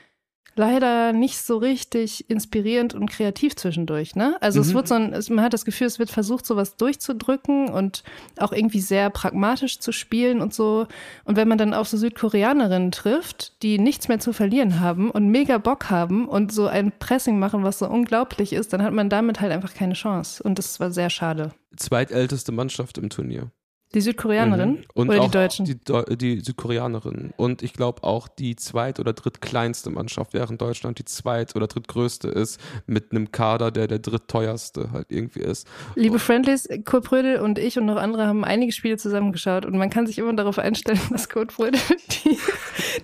[0.56, 4.16] leider nicht so richtig inspirierend und kreativ zwischendurch.
[4.16, 4.36] Ne?
[4.40, 4.66] Also mhm.
[4.66, 8.04] es wird so ein, es, man hat das Gefühl, es wird versucht, sowas durchzudrücken und
[8.38, 10.86] auch irgendwie sehr pragmatisch zu spielen und so.
[11.24, 15.28] Und wenn man dann auf so Südkoreanerinnen trifft, die nichts mehr zu verlieren haben und
[15.28, 19.08] mega Bock haben und so ein Pressing machen, was so unglaublich ist, dann hat man
[19.08, 20.42] damit halt einfach keine Chance.
[20.42, 21.52] Und das war sehr schade.
[21.76, 23.50] Zweitälteste Mannschaft im Turnier.
[23.94, 24.84] Die Südkoreanerin mhm.
[24.94, 25.64] und oder auch die Deutschen?
[25.64, 27.32] Die, die Südkoreanerin.
[27.36, 32.28] Und ich glaube auch die zweit- oder drittkleinste Mannschaft, während Deutschland die zweit- oder drittgrößte
[32.28, 35.68] ist, mit einem Kader, der der drittteuerste halt irgendwie ist.
[35.94, 39.90] Liebe Friendlies, Kurt Brödel und ich und noch andere haben einige Spiele zusammengeschaut und man
[39.90, 41.80] kann sich immer darauf einstellen, dass Kurt Brödel
[42.24, 42.38] die,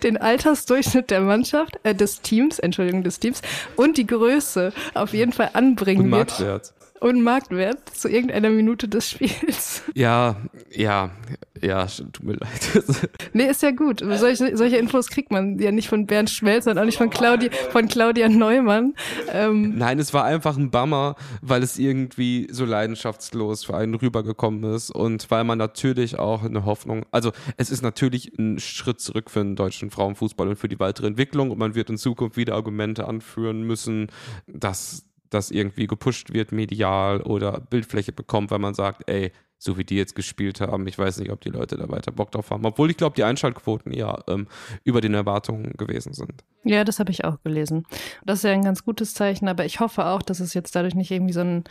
[0.02, 3.42] den Altersdurchschnitt der Mannschaft, äh, des Teams, Entschuldigung, des Teams
[3.76, 6.30] und die Größe auf jeden Fall anbringen und wird.
[6.30, 9.82] Marktwert und Marktwert zu irgendeiner Minute des Spiels.
[9.94, 10.36] Ja,
[10.70, 11.10] ja,
[11.60, 12.84] ja, tut mir leid.
[13.32, 14.00] nee, ist ja gut.
[14.00, 17.50] Solche, solche Infos kriegt man ja nicht von Bernd Schmelz und auch nicht von, Claudi,
[17.70, 18.94] von Claudia Neumann.
[19.32, 24.72] Ähm Nein, es war einfach ein Bummer, weil es irgendwie so leidenschaftslos für einen rübergekommen
[24.72, 29.30] ist und weil man natürlich auch eine Hoffnung, also es ist natürlich ein Schritt zurück
[29.30, 32.54] für den deutschen Frauenfußball und für die weitere Entwicklung und man wird in Zukunft wieder
[32.54, 34.06] Argumente anführen müssen,
[34.46, 39.84] dass das irgendwie gepusht wird medial oder Bildfläche bekommt, weil man sagt, ey, so wie
[39.84, 42.64] die jetzt gespielt haben, ich weiß nicht, ob die Leute da weiter Bock drauf haben.
[42.64, 44.48] Obwohl ich glaube, die Einschaltquoten ja ähm,
[44.84, 46.42] über den Erwartungen gewesen sind.
[46.64, 47.84] Ja, das habe ich auch gelesen.
[48.24, 50.94] Das ist ja ein ganz gutes Zeichen, aber ich hoffe auch, dass es jetzt dadurch
[50.94, 51.64] nicht irgendwie so ein,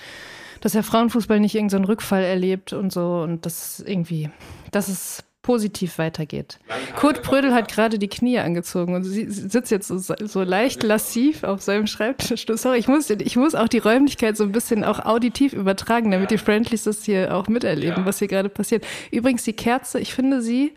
[0.62, 4.30] dass der Frauenfußball nicht irgendeinen so Rückfall erlebt und so und das irgendwie,
[4.72, 6.60] dass es positiv weitergeht.
[6.95, 11.43] Kurt Prödel hat gerade die Knie angezogen und sie sitzt jetzt so, so leicht lassiv
[11.43, 12.45] auf seinem Schreibtisch.
[12.47, 16.32] Sorry, ich muss, ich muss auch die Räumlichkeit so ein bisschen auch auditiv übertragen, damit
[16.32, 18.86] die Friendlies das hier auch miterleben, was hier gerade passiert.
[19.12, 20.73] Übrigens, die Kerze, ich finde sie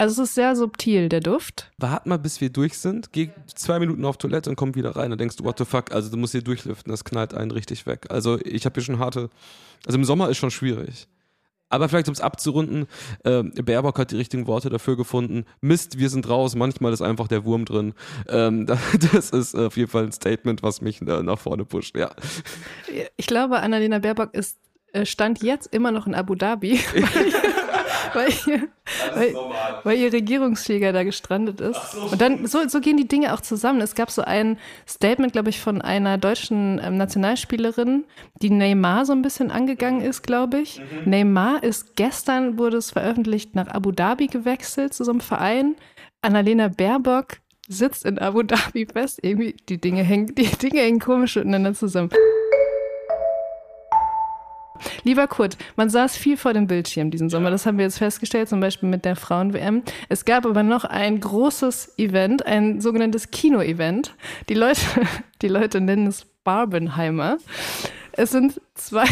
[0.00, 1.70] also es ist sehr subtil, der Duft.
[1.76, 3.12] Wart mal, bis wir durch sind.
[3.12, 5.10] Geh zwei Minuten auf Toilette und komm wieder rein.
[5.10, 7.84] Dann denkst du, what the fuck, also du musst hier durchlüften, das knallt einen richtig
[7.84, 8.06] weg.
[8.08, 9.28] Also ich habe hier schon harte,
[9.84, 11.06] also im Sommer ist schon schwierig.
[11.70, 12.86] Aber vielleicht, um es abzurunden,
[13.24, 15.46] äh, Baerbock hat die richtigen Worte dafür gefunden.
[15.60, 16.54] Mist, wir sind raus.
[16.54, 17.94] Manchmal ist einfach der Wurm drin.
[18.28, 18.66] Ähm,
[19.12, 22.10] das ist auf jeden Fall ein Statement, was mich äh, nach vorne pusht, ja.
[23.16, 24.58] Ich glaube, Annalena Baerbock ist
[24.92, 26.80] äh, stand jetzt immer noch in Abu Dhabi.
[28.14, 28.68] weil, ihr,
[29.14, 29.34] weil,
[29.84, 31.92] weil, ihr Regierungsflieger da gestrandet ist.
[31.92, 32.02] So.
[32.02, 33.80] Und dann, so, so gehen die Dinge auch zusammen.
[33.80, 38.04] Es gab so ein Statement, glaube ich, von einer deutschen ähm, Nationalspielerin,
[38.42, 40.80] die Neymar so ein bisschen angegangen ist, glaube ich.
[40.80, 41.10] Mhm.
[41.10, 45.76] Neymar ist gestern, wurde es veröffentlicht, nach Abu Dhabi gewechselt zu so einem Verein.
[46.22, 49.20] Annalena Baerbock sitzt in Abu Dhabi fest.
[49.22, 52.10] Irgendwie, die Dinge hängen, die Dinge hängen komisch miteinander zusammen.
[55.04, 57.50] Lieber Kurt, man saß viel vor dem Bildschirm diesen Sommer.
[57.50, 59.82] Das haben wir jetzt festgestellt, zum Beispiel mit der Frauen-WM.
[60.08, 64.14] Es gab aber noch ein großes Event, ein sogenanntes Kino-Event.
[64.48, 64.80] Die Leute,
[65.42, 67.38] die Leute nennen es Barbenheimer.
[68.12, 69.06] Es sind zwei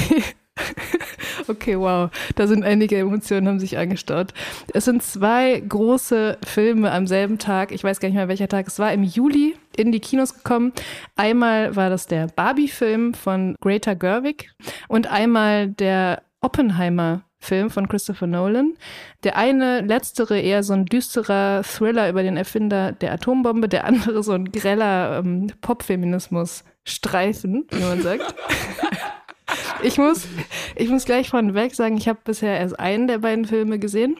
[1.48, 2.10] Okay, wow.
[2.34, 4.34] Da sind einige Emotionen, haben sich angestaut.
[4.74, 7.72] Es sind zwei große Filme am selben Tag.
[7.72, 8.92] Ich weiß gar nicht mehr, welcher Tag es war.
[8.92, 10.72] Im Juli in die Kinos gekommen.
[11.16, 14.50] Einmal war das der Barbie-Film von Greta Gerwig
[14.88, 18.74] und einmal der Oppenheimer Film von Christopher Nolan.
[19.22, 24.22] Der eine, letztere, eher so ein düsterer Thriller über den Erfinder der Atombombe, der andere
[24.22, 28.34] so ein greller ähm, Popfeminismus-Streifen, wie man sagt.
[29.82, 30.26] Ich muss,
[30.76, 34.16] ich muss gleich vorneweg sagen, ich habe bisher erst einen der beiden Filme gesehen.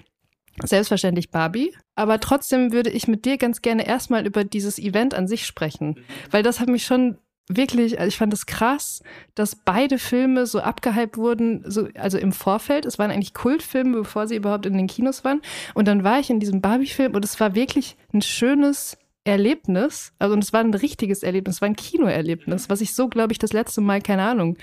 [0.65, 5.29] Selbstverständlich Barbie, aber trotzdem würde ich mit dir ganz gerne erstmal über dieses Event an
[5.29, 6.01] sich sprechen,
[6.33, 7.17] weil das hat mich schon
[7.49, 9.03] wirklich, also ich fand es krass,
[9.37, 12.87] dass beide Filme so abgehypt wurden, so, also im Vorfeld.
[12.87, 15.41] Es waren eigentlich Kultfilme, bevor sie überhaupt in den Kinos waren.
[15.75, 20.13] Und dann war ich in diesem Barbie-Film und es war wirklich ein schönes Erlebnis.
[20.19, 23.33] Also, und es war ein richtiges Erlebnis, es war ein Kinoerlebnis, was ich so, glaube
[23.33, 24.57] ich, das letzte Mal, keine Ahnung,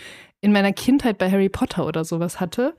[0.46, 2.76] in meiner Kindheit bei Harry Potter oder sowas hatte.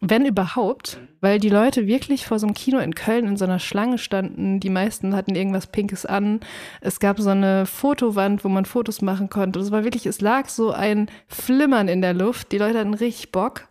[0.00, 3.58] Wenn überhaupt, weil die Leute wirklich vor so einem Kino in Köln in so einer
[3.58, 4.60] Schlange standen.
[4.60, 6.38] Die meisten hatten irgendwas Pinkes an.
[6.80, 9.58] Es gab so eine Fotowand, wo man Fotos machen konnte.
[9.58, 12.52] Es war wirklich, es lag so ein Flimmern in der Luft.
[12.52, 13.68] Die Leute hatten richtig Bock.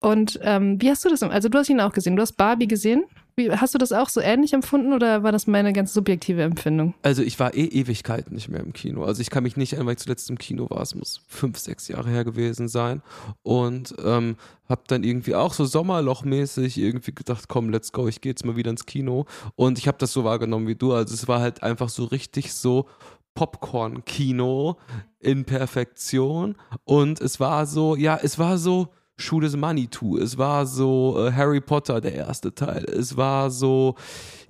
[0.00, 1.22] Und ähm, wie hast du das?
[1.22, 2.16] Also du hast ihn auch gesehen.
[2.16, 3.04] Du hast Barbie gesehen.
[3.34, 6.94] Wie, hast du das auch so ähnlich empfunden oder war das meine ganz subjektive Empfindung?
[7.02, 9.04] Also ich war eh Ewigkeiten nicht mehr im Kino.
[9.04, 10.82] Also ich kann mich nicht erinnern, weil ich zuletzt im Kino war.
[10.82, 13.02] Es muss fünf, sechs Jahre her gewesen sein.
[13.42, 14.36] Und ähm,
[14.68, 18.56] habe dann irgendwie auch so sommerlochmäßig irgendwie gedacht, komm, let's go, ich gehe jetzt mal
[18.56, 19.26] wieder ins Kino.
[19.56, 20.92] Und ich habe das so wahrgenommen wie du.
[20.92, 22.86] Also es war halt einfach so richtig so
[23.34, 24.76] Popcorn-Kino
[25.20, 26.56] in Perfektion.
[26.84, 30.18] Und es war so, ja, es war so Is Money to.
[30.18, 32.84] Es war so äh, Harry Potter, der erste Teil.
[32.84, 33.94] Es war so,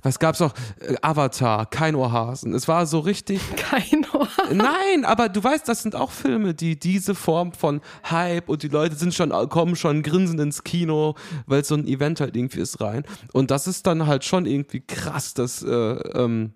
[0.02, 0.54] was gab's noch?
[0.80, 2.54] Äh, Avatar, kein Ohrhasen.
[2.54, 3.40] Es war so richtig.
[3.56, 4.56] Kein Ohrhasen.
[4.56, 8.68] Nein, aber du weißt, das sind auch Filme, die diese Form von Hype und die
[8.68, 11.14] Leute sind schon, kommen schon grinsend ins Kino,
[11.46, 13.04] weil so ein Event halt irgendwie ist rein.
[13.32, 16.54] Und das ist dann halt schon irgendwie krass, dass, äh, ähm,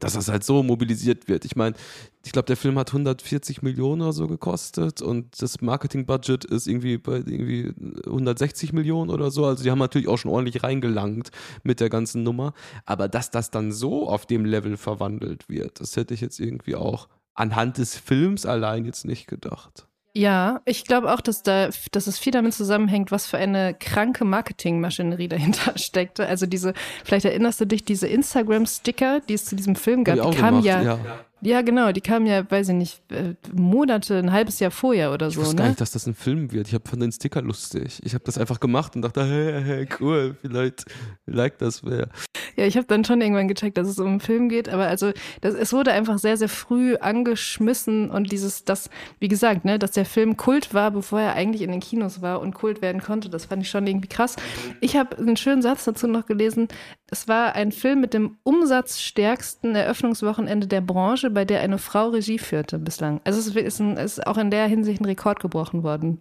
[0.00, 1.44] dass das halt so mobilisiert wird.
[1.44, 1.76] Ich meine,
[2.24, 6.98] ich glaube, der Film hat 140 Millionen oder so gekostet und das Marketingbudget ist irgendwie
[6.98, 7.72] bei irgendwie
[8.06, 9.44] 160 Millionen oder so.
[9.44, 11.30] Also die haben natürlich auch schon ordentlich reingelangt
[11.62, 12.54] mit der ganzen Nummer.
[12.86, 16.76] Aber dass das dann so auf dem Level verwandelt wird, das hätte ich jetzt irgendwie
[16.76, 19.86] auch anhand des Films allein jetzt nicht gedacht.
[20.16, 24.24] Ja, ich glaube auch, dass da, dass es viel damit zusammenhängt, was für eine kranke
[24.24, 26.26] Marketingmaschinerie dahinter steckte.
[26.26, 26.72] Also diese,
[27.04, 30.82] vielleicht erinnerst du dich, diese Instagram-Sticker, die es zu diesem Film gab, die kamen ja,
[30.82, 30.98] ja,
[31.44, 35.30] ja, genau, die kamen ja, weiß ich nicht, äh, Monate, ein halbes Jahr vorher oder
[35.30, 35.40] so.
[35.40, 35.62] Ich wusste ne?
[35.62, 36.68] gar nicht, dass das ein Film wird.
[36.68, 38.00] Ich habe von den Sticker lustig.
[38.04, 40.84] Ich habe das einfach gemacht und dachte, hey, hey, cool, vielleicht
[41.26, 42.08] like das wer.
[42.56, 45.12] Ja, ich habe dann schon irgendwann gecheckt, dass es um einen Film geht, aber also
[45.40, 49.92] das, es wurde einfach sehr, sehr früh angeschmissen und dieses, das, wie gesagt, ne, dass
[49.92, 53.28] der Film Kult war, bevor er eigentlich in den Kinos war und Kult werden konnte,
[53.28, 54.36] das fand ich schon irgendwie krass.
[54.80, 56.68] Ich habe einen schönen Satz dazu noch gelesen.
[57.10, 62.38] Es war ein Film mit dem umsatzstärksten Eröffnungswochenende der Branche, bei der eine Frau Regie
[62.38, 63.20] führte bislang.
[63.24, 66.20] Also es ist, ein, ist auch in der Hinsicht ein Rekord gebrochen worden.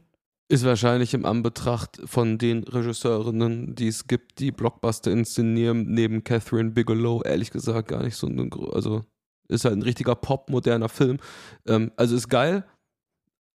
[0.49, 6.71] Ist wahrscheinlich im Anbetracht von den Regisseurinnen, die es gibt, die Blockbuster inszenieren, neben Catherine
[6.71, 9.03] Bigelow, ehrlich gesagt gar nicht so ein, also
[9.47, 11.17] ist halt ein richtiger Pop-moderner Film.
[11.65, 12.65] Ähm, also ist geil,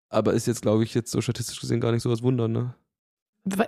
[0.09, 2.75] aber ist jetzt, glaube ich, jetzt so statistisch gesehen gar nicht so was Wunder, ne?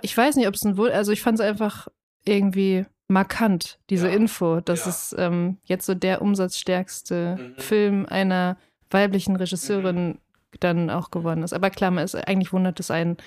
[0.01, 1.87] Ich weiß nicht, ob es ein Wunder, also ich fand es einfach
[2.25, 4.15] irgendwie markant, diese ja.
[4.15, 4.89] Info, dass ja.
[4.89, 7.61] es ähm, jetzt so der umsatzstärkste mhm.
[7.61, 8.57] Film einer
[8.89, 10.17] weiblichen Regisseurin mhm.
[10.59, 11.53] dann auch geworden ist.
[11.53, 13.17] Aber klar, man ist, eigentlich wundert es einen,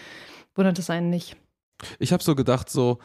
[0.55, 1.37] wundert es einen nicht.
[1.99, 2.99] Ich habe so gedacht, so,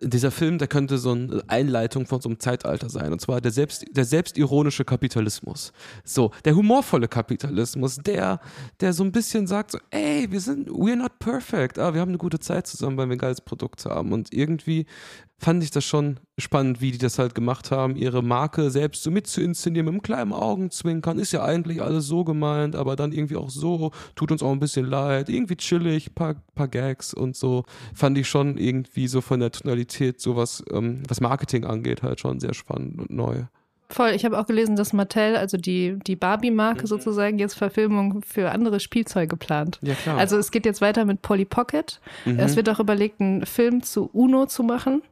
[0.00, 3.12] dieser Film, der könnte so eine Einleitung von so einem Zeitalter sein.
[3.12, 5.72] Und zwar der, selbst, der selbstironische Kapitalismus.
[6.04, 8.40] So, der humorvolle Kapitalismus, der,
[8.80, 12.10] der so ein bisschen sagt, so, ey, wir sind, we're not perfect, aber wir haben
[12.10, 14.12] eine gute Zeit zusammen, weil wir ein geiles Produkt haben.
[14.12, 14.86] Und irgendwie
[15.44, 19.10] fand ich das schon spannend, wie die das halt gemacht haben, ihre Marke selbst so
[19.10, 21.18] mit zu inszenieren, mit einem kleinen Augenzwinkern.
[21.18, 24.58] Ist ja eigentlich alles so gemeint, aber dann irgendwie auch so, tut uns auch ein
[24.58, 27.64] bisschen leid, irgendwie chillig, paar, paar Gags und so.
[27.94, 32.40] Fand ich schon irgendwie so von der Tonalität, sowas, ähm, was Marketing angeht, halt schon
[32.40, 33.44] sehr spannend und neu.
[33.90, 36.86] Voll, ich habe auch gelesen, dass Mattel, also die, die Barbie-Marke mhm.
[36.86, 39.78] sozusagen, jetzt Verfilmung für andere Spielzeuge plant.
[39.82, 40.16] Ja, klar.
[40.16, 42.00] Also es geht jetzt weiter mit Polly Pocket.
[42.24, 42.38] Mhm.
[42.38, 45.02] Es wird auch überlegt, einen Film zu Uno zu machen.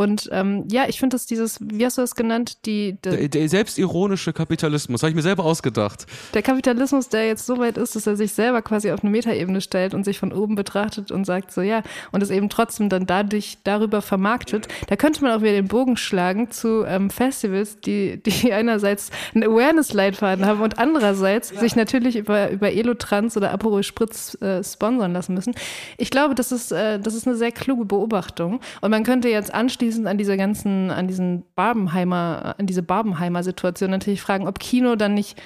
[0.00, 2.64] Und ähm, ja, ich finde, dass dieses, wie hast du das genannt?
[2.64, 6.06] Die, die der, der, selbstironische Kapitalismus, habe ich mir selber ausgedacht.
[6.32, 9.60] Der Kapitalismus, der jetzt so weit ist, dass er sich selber quasi auf eine Metaebene
[9.60, 11.82] stellt und sich von oben betrachtet und sagt so, ja,
[12.12, 14.68] und es eben trotzdem dann dadurch darüber vermarktet.
[14.88, 19.44] Da könnte man auch wieder den Bogen schlagen zu ähm, Festivals, die, die einerseits einen
[19.44, 21.60] Awareness-Leitfaden haben und andererseits ja.
[21.60, 25.54] sich natürlich über, über Elotrans oder Aperol Spritz äh, sponsern lassen müssen.
[25.98, 28.60] Ich glaube, das ist, äh, das ist eine sehr kluge Beobachtung.
[28.80, 33.42] Und man könnte jetzt anschließend anschließend an dieser ganzen, an diesen Barbenheimer, an diese Barbenheimer
[33.42, 35.40] Situation natürlich fragen, ob Kino dann nicht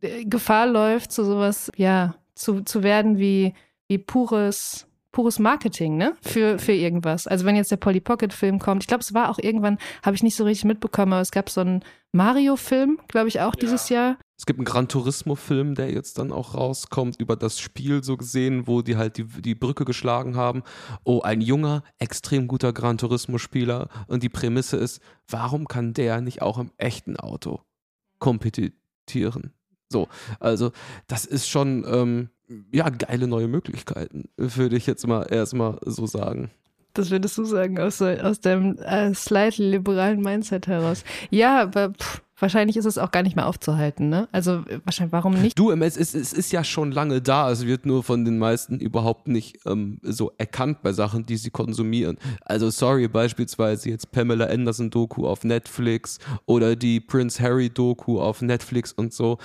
[0.00, 3.54] äh, Gefahr läuft, zu sowas, ja, zu, zu werden wie,
[3.88, 6.14] wie pures, pures Marketing, ne?
[6.22, 7.26] Für, für irgendwas.
[7.26, 10.14] Also wenn jetzt der Polly Pocket Film kommt, ich glaube, es war auch irgendwann, habe
[10.14, 11.82] ich nicht so richtig mitbekommen, aber es gab so einen
[12.12, 13.60] Mario-Film, glaube ich, auch ja.
[13.60, 14.16] dieses Jahr.
[14.38, 18.68] Es gibt einen Gran Turismo-Film, der jetzt dann auch rauskommt, über das Spiel so gesehen,
[18.68, 20.62] wo die halt die, die Brücke geschlagen haben.
[21.02, 23.88] Oh, ein junger, extrem guter Gran Turismo-Spieler.
[24.06, 27.62] Und die Prämisse ist, warum kann der nicht auch im echten Auto
[28.20, 29.52] kompetieren?
[29.90, 30.06] So,
[30.38, 30.70] also
[31.08, 32.30] das ist schon, ähm,
[32.72, 36.50] ja, geile neue Möglichkeiten, würde ich jetzt mal erstmal so sagen.
[36.94, 41.04] Das würdest du sagen, aus, aus dem äh, slightly liberalen Mindset heraus.
[41.30, 44.28] Ja, aber pff, wahrscheinlich ist es auch gar nicht mehr aufzuhalten, ne?
[44.32, 45.58] Also wahrscheinlich, warum nicht?
[45.58, 47.50] Du, es ist, es ist ja schon lange da.
[47.50, 51.50] Es wird nur von den meisten überhaupt nicht ähm, so erkannt bei Sachen, die sie
[51.50, 52.18] konsumieren.
[52.44, 58.42] Also sorry, beispielsweise jetzt Pamela Anderson Doku auf Netflix oder die Prince Harry Doku auf
[58.42, 59.38] Netflix und so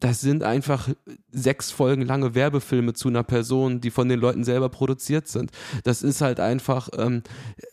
[0.00, 0.88] das sind einfach
[1.32, 5.50] sechs Folgen lange Werbefilme zu einer Person, die von den Leuten selber produziert sind.
[5.82, 7.22] Das ist halt einfach, ähm,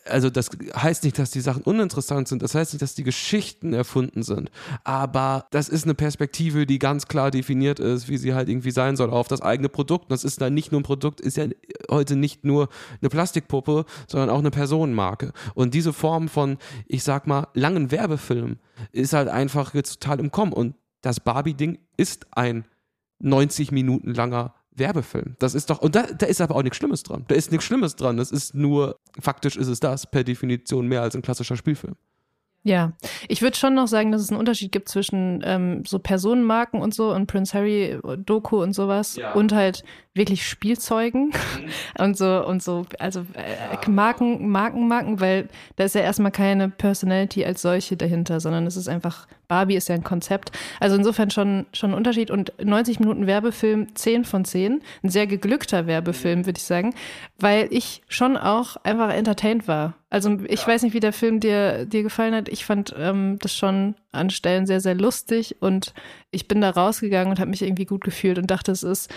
[0.04, 3.72] also das heißt nicht, dass die Sachen uninteressant sind, das heißt nicht, dass die Geschichten
[3.72, 4.50] erfunden sind,
[4.82, 8.96] aber das ist eine Perspektive, die ganz klar definiert ist, wie sie halt irgendwie sein
[8.96, 10.10] soll, auf das eigene Produkt.
[10.10, 11.46] das ist dann nicht nur ein Produkt, ist ja
[11.90, 12.68] heute nicht nur
[13.00, 15.32] eine Plastikpuppe, sondern auch eine Personenmarke.
[15.54, 18.58] Und diese Form von, ich sag mal, langen Werbefilmen
[18.92, 20.52] ist halt einfach jetzt total im Kommen.
[20.52, 20.74] Und
[21.06, 22.64] das Barbie-Ding ist ein
[23.20, 25.36] 90 Minuten langer Werbefilm.
[25.38, 27.24] Das ist doch, und da, da ist aber auch nichts Schlimmes dran.
[27.28, 28.16] Da ist nichts Schlimmes dran.
[28.16, 31.94] Das ist nur, faktisch ist es das per Definition mehr als ein klassischer Spielfilm.
[32.66, 32.94] Ja,
[33.28, 36.94] ich würde schon noch sagen, dass es einen Unterschied gibt zwischen ähm, so Personenmarken und
[36.94, 39.34] so und Prince Harry Doku und sowas ja.
[39.34, 41.70] und halt wirklich Spielzeugen mhm.
[42.02, 46.68] und so und so, also äh, Marken, Marken, Marken, weil da ist ja erstmal keine
[46.68, 50.50] Personality als solche dahinter, sondern es ist einfach, Barbie ist ja ein Konzept.
[50.80, 55.28] Also insofern schon, schon ein Unterschied und 90 Minuten Werbefilm 10 von 10, ein sehr
[55.28, 56.94] geglückter Werbefilm, würde ich sagen,
[57.38, 59.94] weil ich schon auch einfach entertained war.
[60.08, 60.68] Also ich ja.
[60.68, 62.48] weiß nicht, wie der Film dir, dir gefallen hat.
[62.48, 65.94] Ich fand ähm, das schon an Stellen sehr, sehr lustig und
[66.30, 69.12] ich bin da rausgegangen und habe mich irgendwie gut gefühlt und dachte, es ist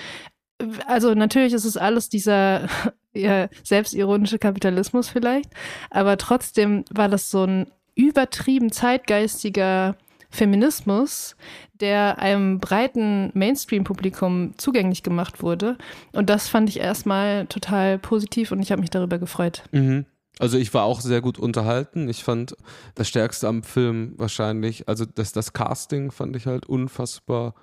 [0.87, 2.67] also natürlich ist es alles dieser
[3.13, 5.49] ja, selbstironische Kapitalismus vielleicht,
[5.89, 9.95] aber trotzdem war das so ein übertrieben zeitgeistiger
[10.29, 11.35] Feminismus,
[11.73, 15.77] der einem breiten Mainstream-Publikum zugänglich gemacht wurde.
[16.11, 19.63] Und das fand ich erstmal total positiv und ich habe mich darüber gefreut.
[19.71, 20.05] Mhm.
[20.39, 22.09] Also ich war auch sehr gut unterhalten.
[22.09, 22.55] Ich fand
[22.95, 27.53] das Stärkste am Film wahrscheinlich, also das, das Casting fand ich halt unfassbar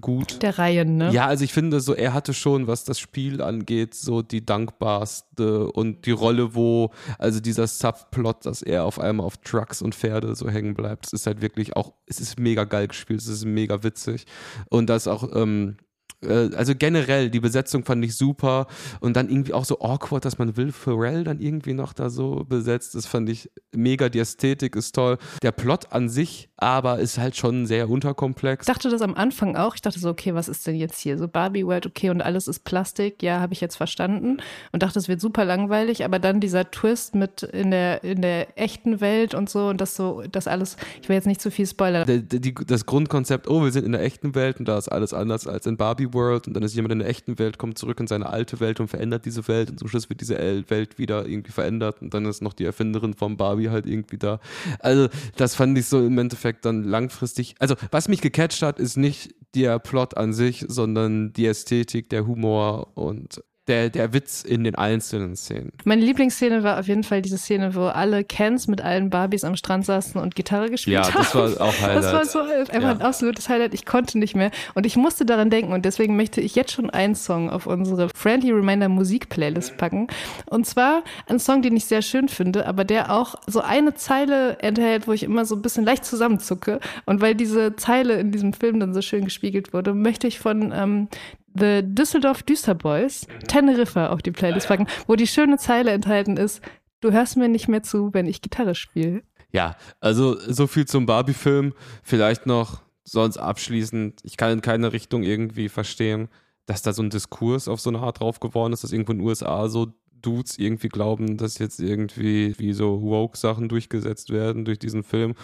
[0.00, 0.40] gut.
[0.42, 1.10] Der Reihen, ne?
[1.12, 5.66] Ja, also ich finde so, er hatte schon, was das Spiel angeht, so die dankbarste
[5.72, 10.34] und die Rolle, wo, also dieser Subplot, dass er auf einmal auf Trucks und Pferde
[10.34, 13.82] so hängen bleibt, ist halt wirklich auch, es ist mega geil gespielt, es ist mega
[13.82, 14.26] witzig.
[14.68, 15.76] Und das auch, ähm,
[16.22, 18.66] äh, also generell, die Besetzung fand ich super
[19.00, 22.44] und dann irgendwie auch so awkward, dass man Will Ferrell dann irgendwie noch da so
[22.48, 22.94] besetzt.
[22.94, 24.08] Das fand ich mega.
[24.08, 25.18] Die Ästhetik ist toll.
[25.42, 28.68] Der Plot an sich aber ist halt schon sehr unterkomplex.
[28.68, 29.74] Ich dachte das am Anfang auch.
[29.74, 31.16] Ich dachte so, okay, was ist denn jetzt hier?
[31.16, 33.22] So Barbie World, okay, und alles ist Plastik.
[33.22, 34.38] Ja, habe ich jetzt verstanden.
[34.70, 36.04] Und dachte, es wird super langweilig.
[36.04, 39.96] Aber dann dieser Twist mit in der, in der echten Welt und so und das
[39.96, 42.06] so, das alles, ich will jetzt nicht zu viel spoilern.
[42.06, 45.14] Die, die, das Grundkonzept, oh, wir sind in der echten Welt und da ist alles
[45.14, 48.00] anders als in Barbie World und dann ist jemand in der echten Welt, kommt zurück
[48.00, 51.26] in seine alte Welt und verändert diese Welt und zum Schluss wird diese Welt wieder
[51.26, 54.40] irgendwie verändert und dann ist noch die Erfinderin von Barbie halt irgendwie da.
[54.78, 58.96] Also das fand ich so im Endeffekt dann langfristig, also was mich gecatcht hat, ist
[58.96, 64.64] nicht der Plot an sich, sondern die Ästhetik, der Humor und der, der Witz in
[64.64, 65.72] den einzelnen Szenen.
[65.84, 69.54] Meine Lieblingsszene war auf jeden Fall diese Szene, wo alle Kens mit allen Barbies am
[69.54, 71.12] Strand saßen und Gitarre gespielt haben.
[71.12, 72.04] Ja, das war auch Highlight.
[72.04, 72.90] Das war so einfach ja.
[72.90, 73.72] ein absolutes Highlight.
[73.72, 74.50] Ich konnte nicht mehr.
[74.74, 78.08] Und ich musste daran denken und deswegen möchte ich jetzt schon einen Song auf unsere
[78.14, 80.08] Friendly Reminder Musik Playlist packen.
[80.46, 84.58] Und zwar ein Song, den ich sehr schön finde, aber der auch so eine Zeile
[84.58, 86.80] enthält, wo ich immer so ein bisschen leicht zusammenzucke.
[87.06, 90.72] Und weil diese Zeile in diesem Film dann so schön gespiegelt wurde, möchte ich von
[90.74, 91.08] ähm,
[91.54, 96.62] The Düsseldorf Düsterboys Teneriffa auf die Playlist packen, wo die schöne Zeile enthalten ist,
[97.00, 99.22] du hörst mir nicht mehr zu, wenn ich Gitarre spiele.
[99.52, 101.74] Ja, also so viel zum Barbie-Film.
[102.02, 106.28] Vielleicht noch sonst abschließend, ich kann in keine Richtung irgendwie verstehen,
[106.66, 109.18] dass da so ein Diskurs auf so eine Art drauf geworden ist, dass irgendwo in
[109.18, 109.88] den USA so
[110.22, 115.34] Dudes irgendwie glauben, dass jetzt irgendwie wie so Woke-Sachen durchgesetzt werden durch diesen Film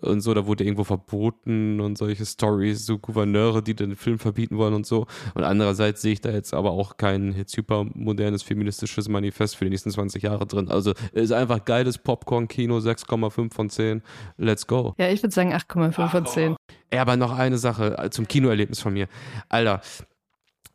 [0.00, 0.34] und so.
[0.34, 4.86] Da wurde irgendwo verboten und solche Stories, so Gouverneure, die den Film verbieten wollen und
[4.86, 5.06] so.
[5.34, 9.70] Und andererseits sehe ich da jetzt aber auch kein jetzt hypermodernes feministisches Manifest für die
[9.70, 10.68] nächsten 20 Jahre drin.
[10.68, 14.02] Also ist einfach geiles Popcorn-Kino, 6,5 von 10.
[14.36, 14.94] Let's go.
[14.98, 16.56] Ja, ich würde sagen 8,5 von 10.
[16.92, 19.08] Ja, aber noch eine Sache zum Kinoerlebnis von mir.
[19.48, 19.80] Alter,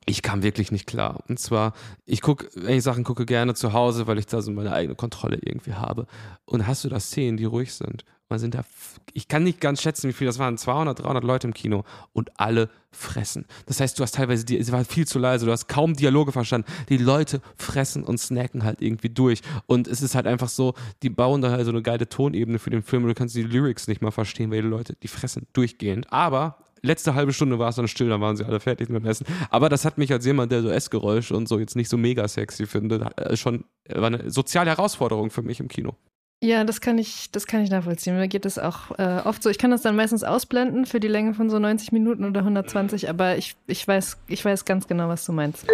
[0.05, 1.23] ich kam wirklich nicht klar.
[1.27, 1.73] Und zwar,
[2.05, 4.95] ich gucke, wenn ich Sachen gucke, gerne zu Hause, weil ich da so meine eigene
[4.95, 6.07] Kontrolle irgendwie habe.
[6.45, 8.03] Und hast du da Szenen, die ruhig sind?
[8.31, 8.63] Man sind da,
[9.11, 11.83] ich kann nicht ganz schätzen, wie viel das waren, 200, 300 Leute im Kino
[12.13, 13.45] und alle fressen.
[13.65, 16.65] Das heißt, du hast teilweise, es war viel zu leise, du hast kaum Dialoge verstanden.
[16.87, 19.41] Die Leute fressen und snacken halt irgendwie durch.
[19.65, 22.69] Und es ist halt einfach so, die bauen da halt so eine geile Tonebene für
[22.69, 25.45] den Film und du kannst die Lyrics nicht mal verstehen, weil die Leute, die fressen
[25.51, 26.11] durchgehend.
[26.13, 29.07] Aber letzte halbe Stunde war es dann still, dann waren sie alle fertig mit dem
[29.07, 29.25] Essen.
[29.49, 32.27] Aber das hat mich als jemand, der so Essgeräusche und so jetzt nicht so mega
[32.27, 35.95] sexy findet, äh, schon war eine soziale Herausforderung für mich im Kino.
[36.43, 38.15] Ja, das kann ich, das kann ich nachvollziehen.
[38.15, 39.49] Mir geht es auch äh, oft so.
[39.51, 43.09] Ich kann das dann meistens ausblenden für die Länge von so 90 Minuten oder 120,
[43.09, 45.67] aber ich, ich, weiß, ich weiß ganz genau, was du meinst.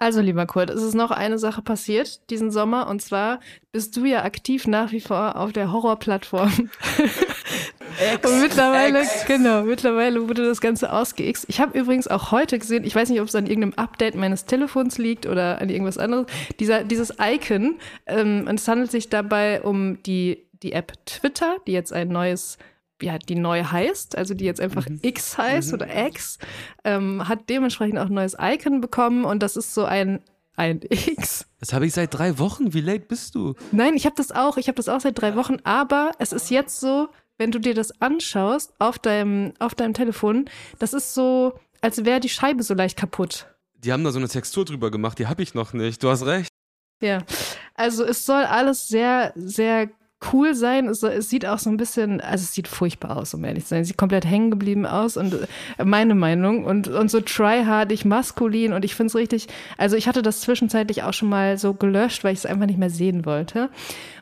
[0.00, 3.38] Also, lieber Kurt, es ist noch eine Sache passiert diesen Sommer und zwar
[3.70, 6.70] bist du ja aktiv nach wie vor auf der Horrorplattform.
[8.24, 9.24] und mittlerweile, Ex.
[9.26, 11.46] genau, mittlerweile wurde das Ganze ausgeixt.
[11.48, 14.44] Ich habe übrigens auch heute gesehen, ich weiß nicht, ob es an irgendeinem Update meines
[14.44, 16.26] Telefons liegt oder an irgendwas anderes,
[16.58, 21.72] dieser, dieses Icon, ähm, und es handelt sich dabei um die, die App Twitter, die
[21.72, 22.58] jetzt ein neues
[23.02, 24.98] ja, die neu heißt, also die jetzt einfach mhm.
[25.00, 25.74] X heißt mhm.
[25.74, 26.38] oder X,
[26.84, 30.20] ähm, hat dementsprechend auch ein neues Icon bekommen und das ist so ein
[30.56, 31.46] ein X.
[31.58, 32.74] Das habe ich seit drei Wochen.
[32.74, 33.54] Wie late bist du?
[33.72, 34.58] Nein, ich habe das auch.
[34.58, 35.56] Ich habe das auch seit drei Wochen.
[35.64, 37.08] Aber es ist jetzt so,
[37.40, 40.44] wenn du dir das anschaust auf deinem, auf deinem Telefon,
[40.78, 43.46] das ist so, als wäre die Scheibe so leicht kaputt.
[43.78, 46.02] Die haben da so eine Textur drüber gemacht, die habe ich noch nicht.
[46.02, 46.50] Du hast recht.
[47.02, 47.22] Ja,
[47.74, 49.88] also es soll alles sehr, sehr
[50.34, 50.86] cool sein.
[50.86, 53.70] Es, es, sieht auch so ein bisschen, also es sieht furchtbar aus, um ehrlich zu
[53.70, 53.80] sein.
[53.80, 55.32] Es sieht komplett hängen geblieben aus und
[55.78, 60.06] äh, meine Meinung und, und so tryhardig maskulin und ich finde es richtig, also ich
[60.06, 63.24] hatte das zwischenzeitlich auch schon mal so gelöscht, weil ich es einfach nicht mehr sehen
[63.24, 63.70] wollte.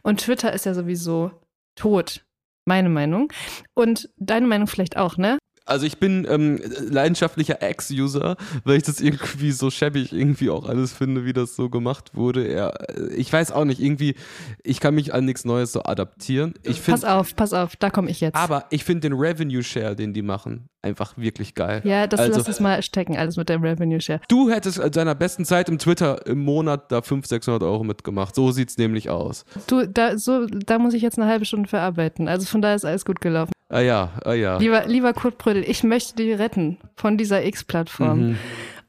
[0.05, 1.33] Und Twitter ist ja sowieso
[1.75, 2.23] tot.
[2.69, 3.33] Meine Meinung.
[3.73, 5.38] Und deine Meinung vielleicht auch, ne?
[5.69, 10.93] Also ich bin ähm, leidenschaftlicher Ex-User, weil ich das irgendwie so schäbig irgendwie auch alles
[10.93, 12.53] finde, wie das so gemacht wurde.
[12.53, 14.15] Ja, äh, ich weiß auch nicht, irgendwie,
[14.63, 16.55] ich kann mich an nichts Neues so adaptieren.
[16.63, 18.35] Ich find, pass auf, pass auf, da komme ich jetzt.
[18.35, 21.83] Aber ich finde den Revenue Share, den die machen, einfach wirklich geil.
[21.85, 24.21] Ja, das also, lass es mal stecken, alles mit dem Revenue Share.
[24.29, 28.35] Du hättest an deiner besten Zeit im Twitter im Monat da 500, 600 Euro mitgemacht.
[28.35, 29.45] So sieht es nämlich aus.
[29.67, 32.29] Du, da, so, da muss ich jetzt eine halbe Stunde verarbeiten.
[32.29, 33.53] Also von daher ist alles gut gelaufen.
[33.69, 34.57] Ah ja, ah ja.
[34.59, 38.31] Lieber, lieber Kurt Brödel, ich möchte dich retten von dieser X-Plattform.
[38.31, 38.39] Mhm.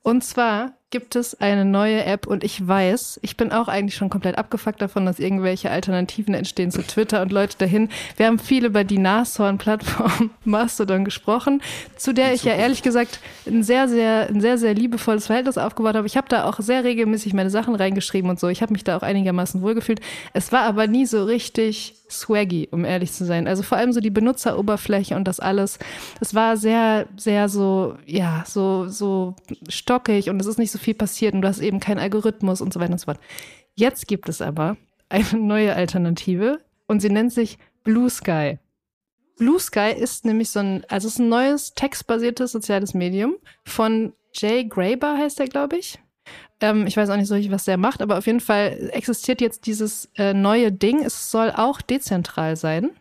[0.01, 4.09] Und zwar gibt es eine neue App und ich weiß, ich bin auch eigentlich schon
[4.09, 7.89] komplett abgefuckt davon, dass irgendwelche Alternativen entstehen zu Twitter und Leute dahin.
[8.17, 11.61] Wir haben viel über die Nashorn-Plattform Mastodon gesprochen,
[11.95, 15.95] zu der ich ja ehrlich gesagt ein sehr, sehr, ein sehr, sehr liebevolles Verhältnis aufgebaut
[15.95, 16.07] habe.
[16.07, 18.47] Ich habe da auch sehr regelmäßig meine Sachen reingeschrieben und so.
[18.47, 19.99] Ich habe mich da auch einigermaßen wohlgefühlt.
[20.33, 23.47] Es war aber nie so richtig swaggy, um ehrlich zu sein.
[23.47, 25.79] Also vor allem so die Benutzeroberfläche und das alles.
[26.19, 29.35] Es war sehr, sehr so, ja, so, so
[29.67, 32.73] stockig und es ist nicht so viel passiert und du hast eben keinen Algorithmus und
[32.73, 33.19] so weiter und so fort.
[33.75, 34.77] Jetzt gibt es aber
[35.09, 38.59] eine neue Alternative und sie nennt sich Blue Sky.
[39.37, 44.13] Blue Sky ist nämlich so ein, also es ist ein neues textbasiertes soziales Medium von
[44.33, 45.97] Jay Graber heißt er, glaube ich.
[46.61, 49.41] Ähm, ich weiß auch nicht so richtig, was der macht, aber auf jeden Fall existiert
[49.41, 51.03] jetzt dieses äh, neue Ding.
[51.03, 52.91] Es soll auch dezentral sein.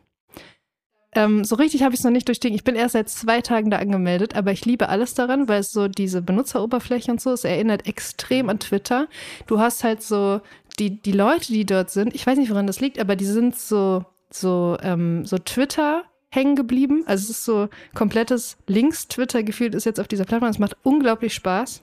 [1.12, 2.55] Ähm, so richtig habe ich es noch nicht durchdringen.
[2.57, 5.72] Ich bin erst seit zwei Tagen da angemeldet, aber ich liebe alles daran, weil es
[5.72, 9.09] so diese Benutzeroberfläche und so, es erinnert extrem an Twitter.
[9.47, 10.41] Du hast halt so
[10.79, 13.59] die, die Leute, die dort sind, ich weiß nicht, woran das liegt, aber die sind
[13.59, 17.05] so, so, ähm, so Twitter hängen geblieben.
[17.07, 20.51] Also es ist so komplettes Links-Twitter gefühlt ist jetzt auf dieser Plattform.
[20.51, 21.83] Es macht unglaublich Spaß.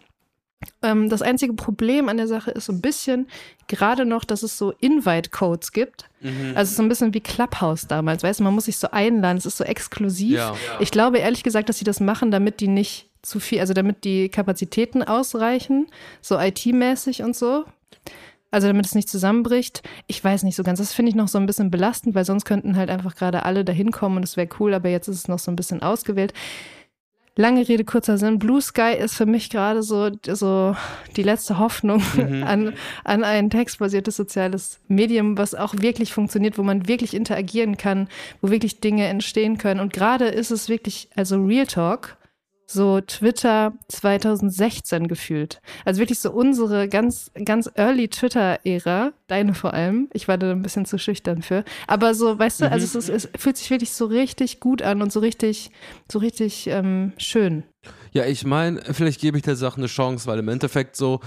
[0.82, 3.28] Ähm, das einzige Problem an der Sache ist so ein bisschen
[3.68, 6.06] gerade noch, dass es so Invite-Codes gibt.
[6.22, 6.54] Mhm.
[6.56, 9.46] Also so ein bisschen wie Clubhouse damals, weißt du, man muss sich so einladen, es
[9.46, 10.38] ist so exklusiv.
[10.38, 10.56] Ja.
[10.80, 14.04] Ich glaube ehrlich gesagt, dass sie das machen, damit die nicht zu viel, also damit
[14.04, 15.88] die Kapazitäten ausreichen,
[16.22, 17.66] so IT-mäßig und so.
[18.52, 19.82] Also damit es nicht zusammenbricht.
[20.08, 20.80] Ich weiß nicht so ganz.
[20.80, 23.66] Das finde ich noch so ein bisschen belastend, weil sonst könnten halt einfach gerade alle
[23.66, 26.32] dahin kommen und es wäre cool, aber jetzt ist es noch so ein bisschen ausgewählt
[27.36, 28.40] lange Rede, kurzer Sinn.
[28.40, 30.76] Blue Sky ist für mich gerade so, so
[31.16, 32.44] die letzte Hoffnung mhm.
[32.48, 32.74] an,
[33.04, 38.08] an ein textbasiertes soziales Medium, was auch wirklich funktioniert, wo man wirklich interagieren kann,
[38.42, 39.80] wo wirklich Dinge entstehen können.
[39.80, 42.18] Und gerade ist es wirklich, also Real Talk,
[42.66, 45.62] so Twitter 2016 gefühlt.
[45.86, 50.10] Also wirklich so unsere ganz, ganz early Twitter-Ära, deine vor allem.
[50.14, 51.64] Ich war da ein bisschen zu schüchtern für.
[51.88, 53.00] Aber so, weißt du, also mhm.
[53.00, 55.72] es, ist, es fühlt sich wirklich so richtig gut an und so richtig,
[56.12, 57.64] so richtig ähm, schön.
[58.12, 61.20] Ja, ich meine, vielleicht gebe ich der Sache eine Chance, weil im Endeffekt so,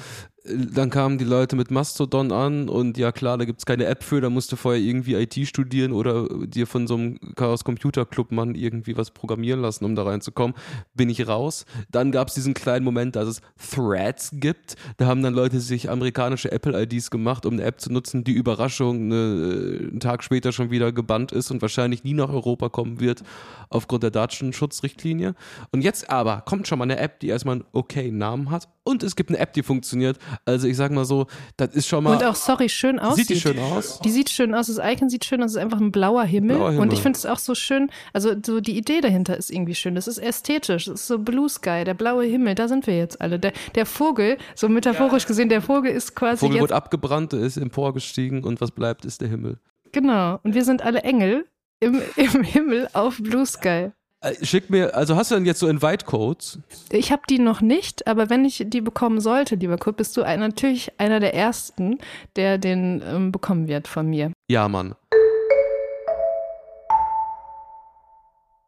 [0.49, 4.03] dann kamen die Leute mit Mastodon an und ja klar, da gibt es keine App
[4.03, 8.05] für, da musst du vorher irgendwie IT studieren oder dir von so einem Chaos Computer
[8.07, 10.57] Club Mann irgendwie was programmieren lassen, um da reinzukommen.
[10.95, 11.65] Bin ich raus.
[11.91, 14.77] Dann gab es diesen kleinen Moment, dass es Threads gibt.
[14.97, 19.13] Da haben dann Leute sich amerikanische Apple-IDs gemacht, um eine App zu nutzen, die Überraschung
[19.13, 23.01] eine, äh, einen Tag später schon wieder gebannt ist und wahrscheinlich nie nach Europa kommen
[23.01, 23.23] wird
[23.71, 25.35] aufgrund der Datenschutzrichtlinie.
[25.73, 29.03] Und jetzt aber kommt schon mal eine App, die erstmal einen okay Namen hat und
[29.03, 30.19] es gibt eine App, die funktioniert.
[30.45, 31.27] Also ich sag mal so,
[31.57, 32.17] das ist schon mal.
[32.17, 33.29] Und auch, sorry, schön aussieht.
[33.29, 34.01] Sieht die schön aus?
[34.01, 36.57] Die sieht schön aus, das Icon sieht schön aus, es ist einfach ein blauer Himmel.
[36.57, 36.83] Blauer Himmel.
[36.83, 39.95] Und ich finde es auch so schön, also so die Idee dahinter ist irgendwie schön.
[39.95, 43.21] Das ist ästhetisch, das ist so Blue Sky, der blaue Himmel, da sind wir jetzt
[43.21, 43.39] alle.
[43.39, 46.41] Der, der Vogel, so metaphorisch gesehen, der Vogel ist quasi.
[46.41, 49.59] Vogel jetzt, wird abgebrannt, ist emporgestiegen und was bleibt, ist der Himmel.
[49.93, 50.39] Genau.
[50.43, 51.47] Und wir sind alle Engel
[51.81, 53.91] im, im Himmel auf Blue Sky.
[54.21, 56.59] Äh, Schick mir, also hast du denn jetzt so Invite-Codes?
[56.91, 60.23] Ich habe die noch nicht, aber wenn ich die bekommen sollte, lieber Kurt, bist du
[60.23, 61.99] ein, natürlich einer der Ersten,
[62.35, 64.33] der den ähm, bekommen wird von mir.
[64.51, 64.97] Ja, Mann.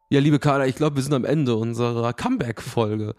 [0.09, 3.15] Ja, liebe Carla, ich glaube, wir sind am Ende unserer Comeback-Folge.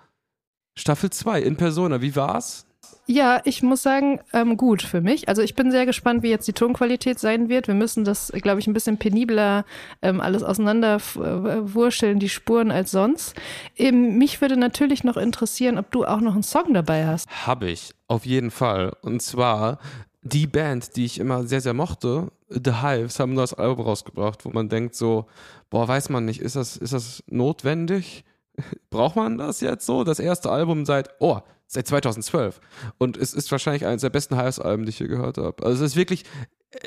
[0.79, 2.67] Staffel 2 in Persona, wie war's?
[3.07, 5.29] Ja, ich muss sagen, ähm, gut für mich.
[5.29, 7.67] Also ich bin sehr gespannt, wie jetzt die Tonqualität sein wird.
[7.67, 9.65] Wir müssen das, glaube ich, ein bisschen penibler
[10.03, 13.35] ähm, alles auseinanderwurscheln, die Spuren als sonst.
[13.77, 17.29] Ähm, mich würde natürlich noch interessieren, ob du auch noch einen Song dabei hast.
[17.47, 18.93] Hab ich, auf jeden Fall.
[19.03, 19.79] Und zwar
[20.23, 24.51] die Band, die ich immer sehr, sehr mochte, The Hives, haben das Album rausgebracht, wo
[24.51, 25.27] man denkt so,
[25.71, 28.25] boah, weiß man nicht, ist das, ist das notwendig?
[28.91, 30.05] Braucht man das jetzt so?
[30.05, 31.41] Das erste Album seit, oh,
[31.73, 32.61] seit 2012.
[32.99, 35.65] Und es ist wahrscheinlich eines der besten Hives-Alben, die ich je gehört habe.
[35.65, 36.25] Also es ist wirklich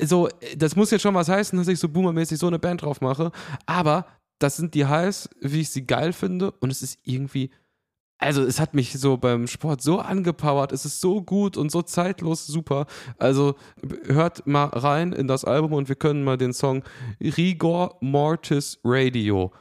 [0.01, 3.01] so, das muss jetzt schon was heißen, dass ich so boomermäßig so eine Band drauf
[3.01, 3.31] mache.
[3.65, 4.05] Aber
[4.37, 6.51] das sind die Hives, wie ich sie geil finde.
[6.51, 7.49] Und es ist irgendwie,
[8.19, 10.71] also es hat mich so beim Sport so angepowert.
[10.71, 12.85] Es ist so gut und so zeitlos super.
[13.17, 13.55] Also
[14.03, 16.83] hört mal rein in das Album und wir können mal den Song
[17.19, 19.51] Rigor Mortis Radio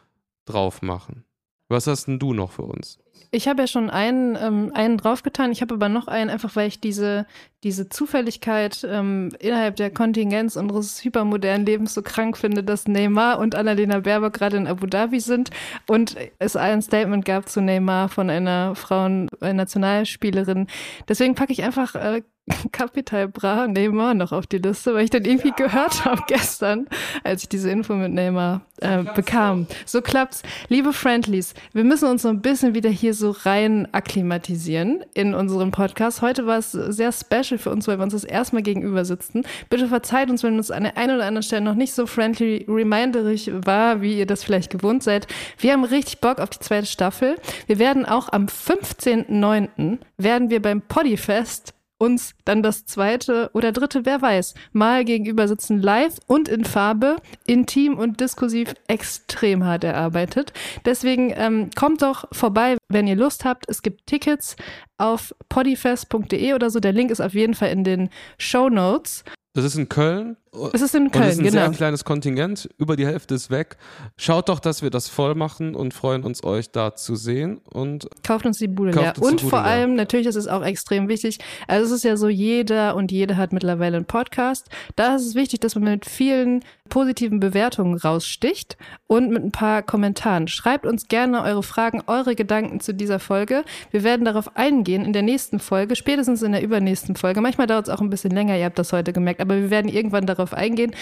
[0.44, 1.24] drauf machen.
[1.68, 2.98] Was hast denn du noch für uns?
[3.30, 5.50] Ich habe ja schon einen, ähm, einen draufgetan.
[5.50, 7.26] Ich habe aber noch einen, einfach weil ich diese,
[7.64, 13.56] diese Zufälligkeit ähm, innerhalb der Kontingenz unseres hypermodernen Lebens so krank finde, dass Neymar und
[13.56, 15.50] Annalena Baerbock gerade in Abu Dhabi sind
[15.88, 20.68] und es ein Statement gab zu Neymar von einer Frauen-Nationalspielerin.
[21.08, 22.22] Deswegen packe ich einfach äh,
[22.72, 26.86] Capital Bra Neymar noch auf die Liste, weil ich dann irgendwie gehört habe gestern,
[27.22, 29.66] als ich diese Info mit Neymar äh, bekam.
[29.86, 30.42] So klappt's.
[30.68, 35.70] Liebe Friendlies, wir müssen uns so ein bisschen wieder hier so rein akklimatisieren in unserem
[35.70, 36.20] Podcast.
[36.20, 39.44] Heute war es sehr special für uns, weil wir uns das erstmal gegenüber sitzen.
[39.70, 42.66] Bitte verzeiht uns, wenn uns an der einen oder anderen Stelle noch nicht so friendly
[42.68, 45.26] reminderig war, wie ihr das vielleicht gewohnt seid.
[45.58, 47.36] Wir haben richtig Bock auf die zweite Staffel.
[47.66, 49.98] Wir werden auch am 15.09.
[50.18, 55.80] werden wir beim Poddyfest uns dann das zweite oder dritte, wer weiß, mal gegenüber sitzen,
[55.80, 57.16] live und in Farbe,
[57.46, 60.52] intim und diskursiv extrem hart erarbeitet.
[60.84, 63.68] Deswegen ähm, kommt doch vorbei, wenn ihr Lust habt.
[63.68, 64.56] Es gibt Tickets
[64.98, 66.80] auf podifest.de oder so.
[66.80, 69.24] Der Link ist auf jeden Fall in den Show Notes.
[69.54, 70.36] Das ist in Köln.
[70.72, 71.60] Es ist in Köln, und es ist ein genau.
[71.60, 72.68] sehr kleines Kontingent.
[72.76, 73.76] Über die Hälfte ist weg.
[74.16, 77.60] Schaut doch, dass wir das voll machen und freuen uns, euch da zu sehen.
[77.72, 79.14] Und Kauft uns die Bude leer.
[79.20, 79.70] Und vor leer.
[79.70, 81.38] allem, natürlich, das ist auch extrem wichtig.
[81.68, 84.68] Also es ist ja so, jeder und jede hat mittlerweile einen Podcast.
[84.96, 88.76] Da ist es wichtig, dass man mit vielen positiven Bewertungen raussticht
[89.06, 90.48] und mit ein paar Kommentaren.
[90.48, 93.64] Schreibt uns gerne eure Fragen, eure Gedanken zu dieser Folge.
[93.90, 97.40] Wir werden darauf eingehen in der nächsten Folge, spätestens in der übernächsten Folge.
[97.40, 99.90] Manchmal dauert es auch ein bisschen länger, ihr habt das heute gemerkt, aber wir werden
[99.90, 100.94] irgendwann darauf eingehen.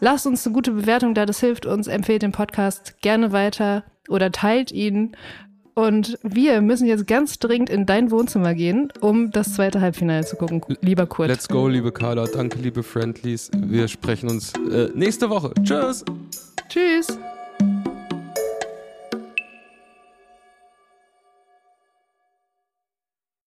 [0.00, 1.86] Lasst uns eine gute Bewertung da, das hilft uns.
[1.86, 5.16] Empfehlt den Podcast gerne weiter oder teilt ihn.
[5.78, 10.34] Und wir müssen jetzt ganz dringend in dein Wohnzimmer gehen, um das zweite Halbfinale zu
[10.34, 11.28] gucken, lieber Kurt.
[11.28, 12.26] let's go, liebe Carla.
[12.26, 13.48] Danke, liebe Friendlies.
[13.56, 15.52] Wir sprechen uns äh, nächste Woche.
[15.62, 16.04] Tschüss.
[16.68, 17.16] Tschüss.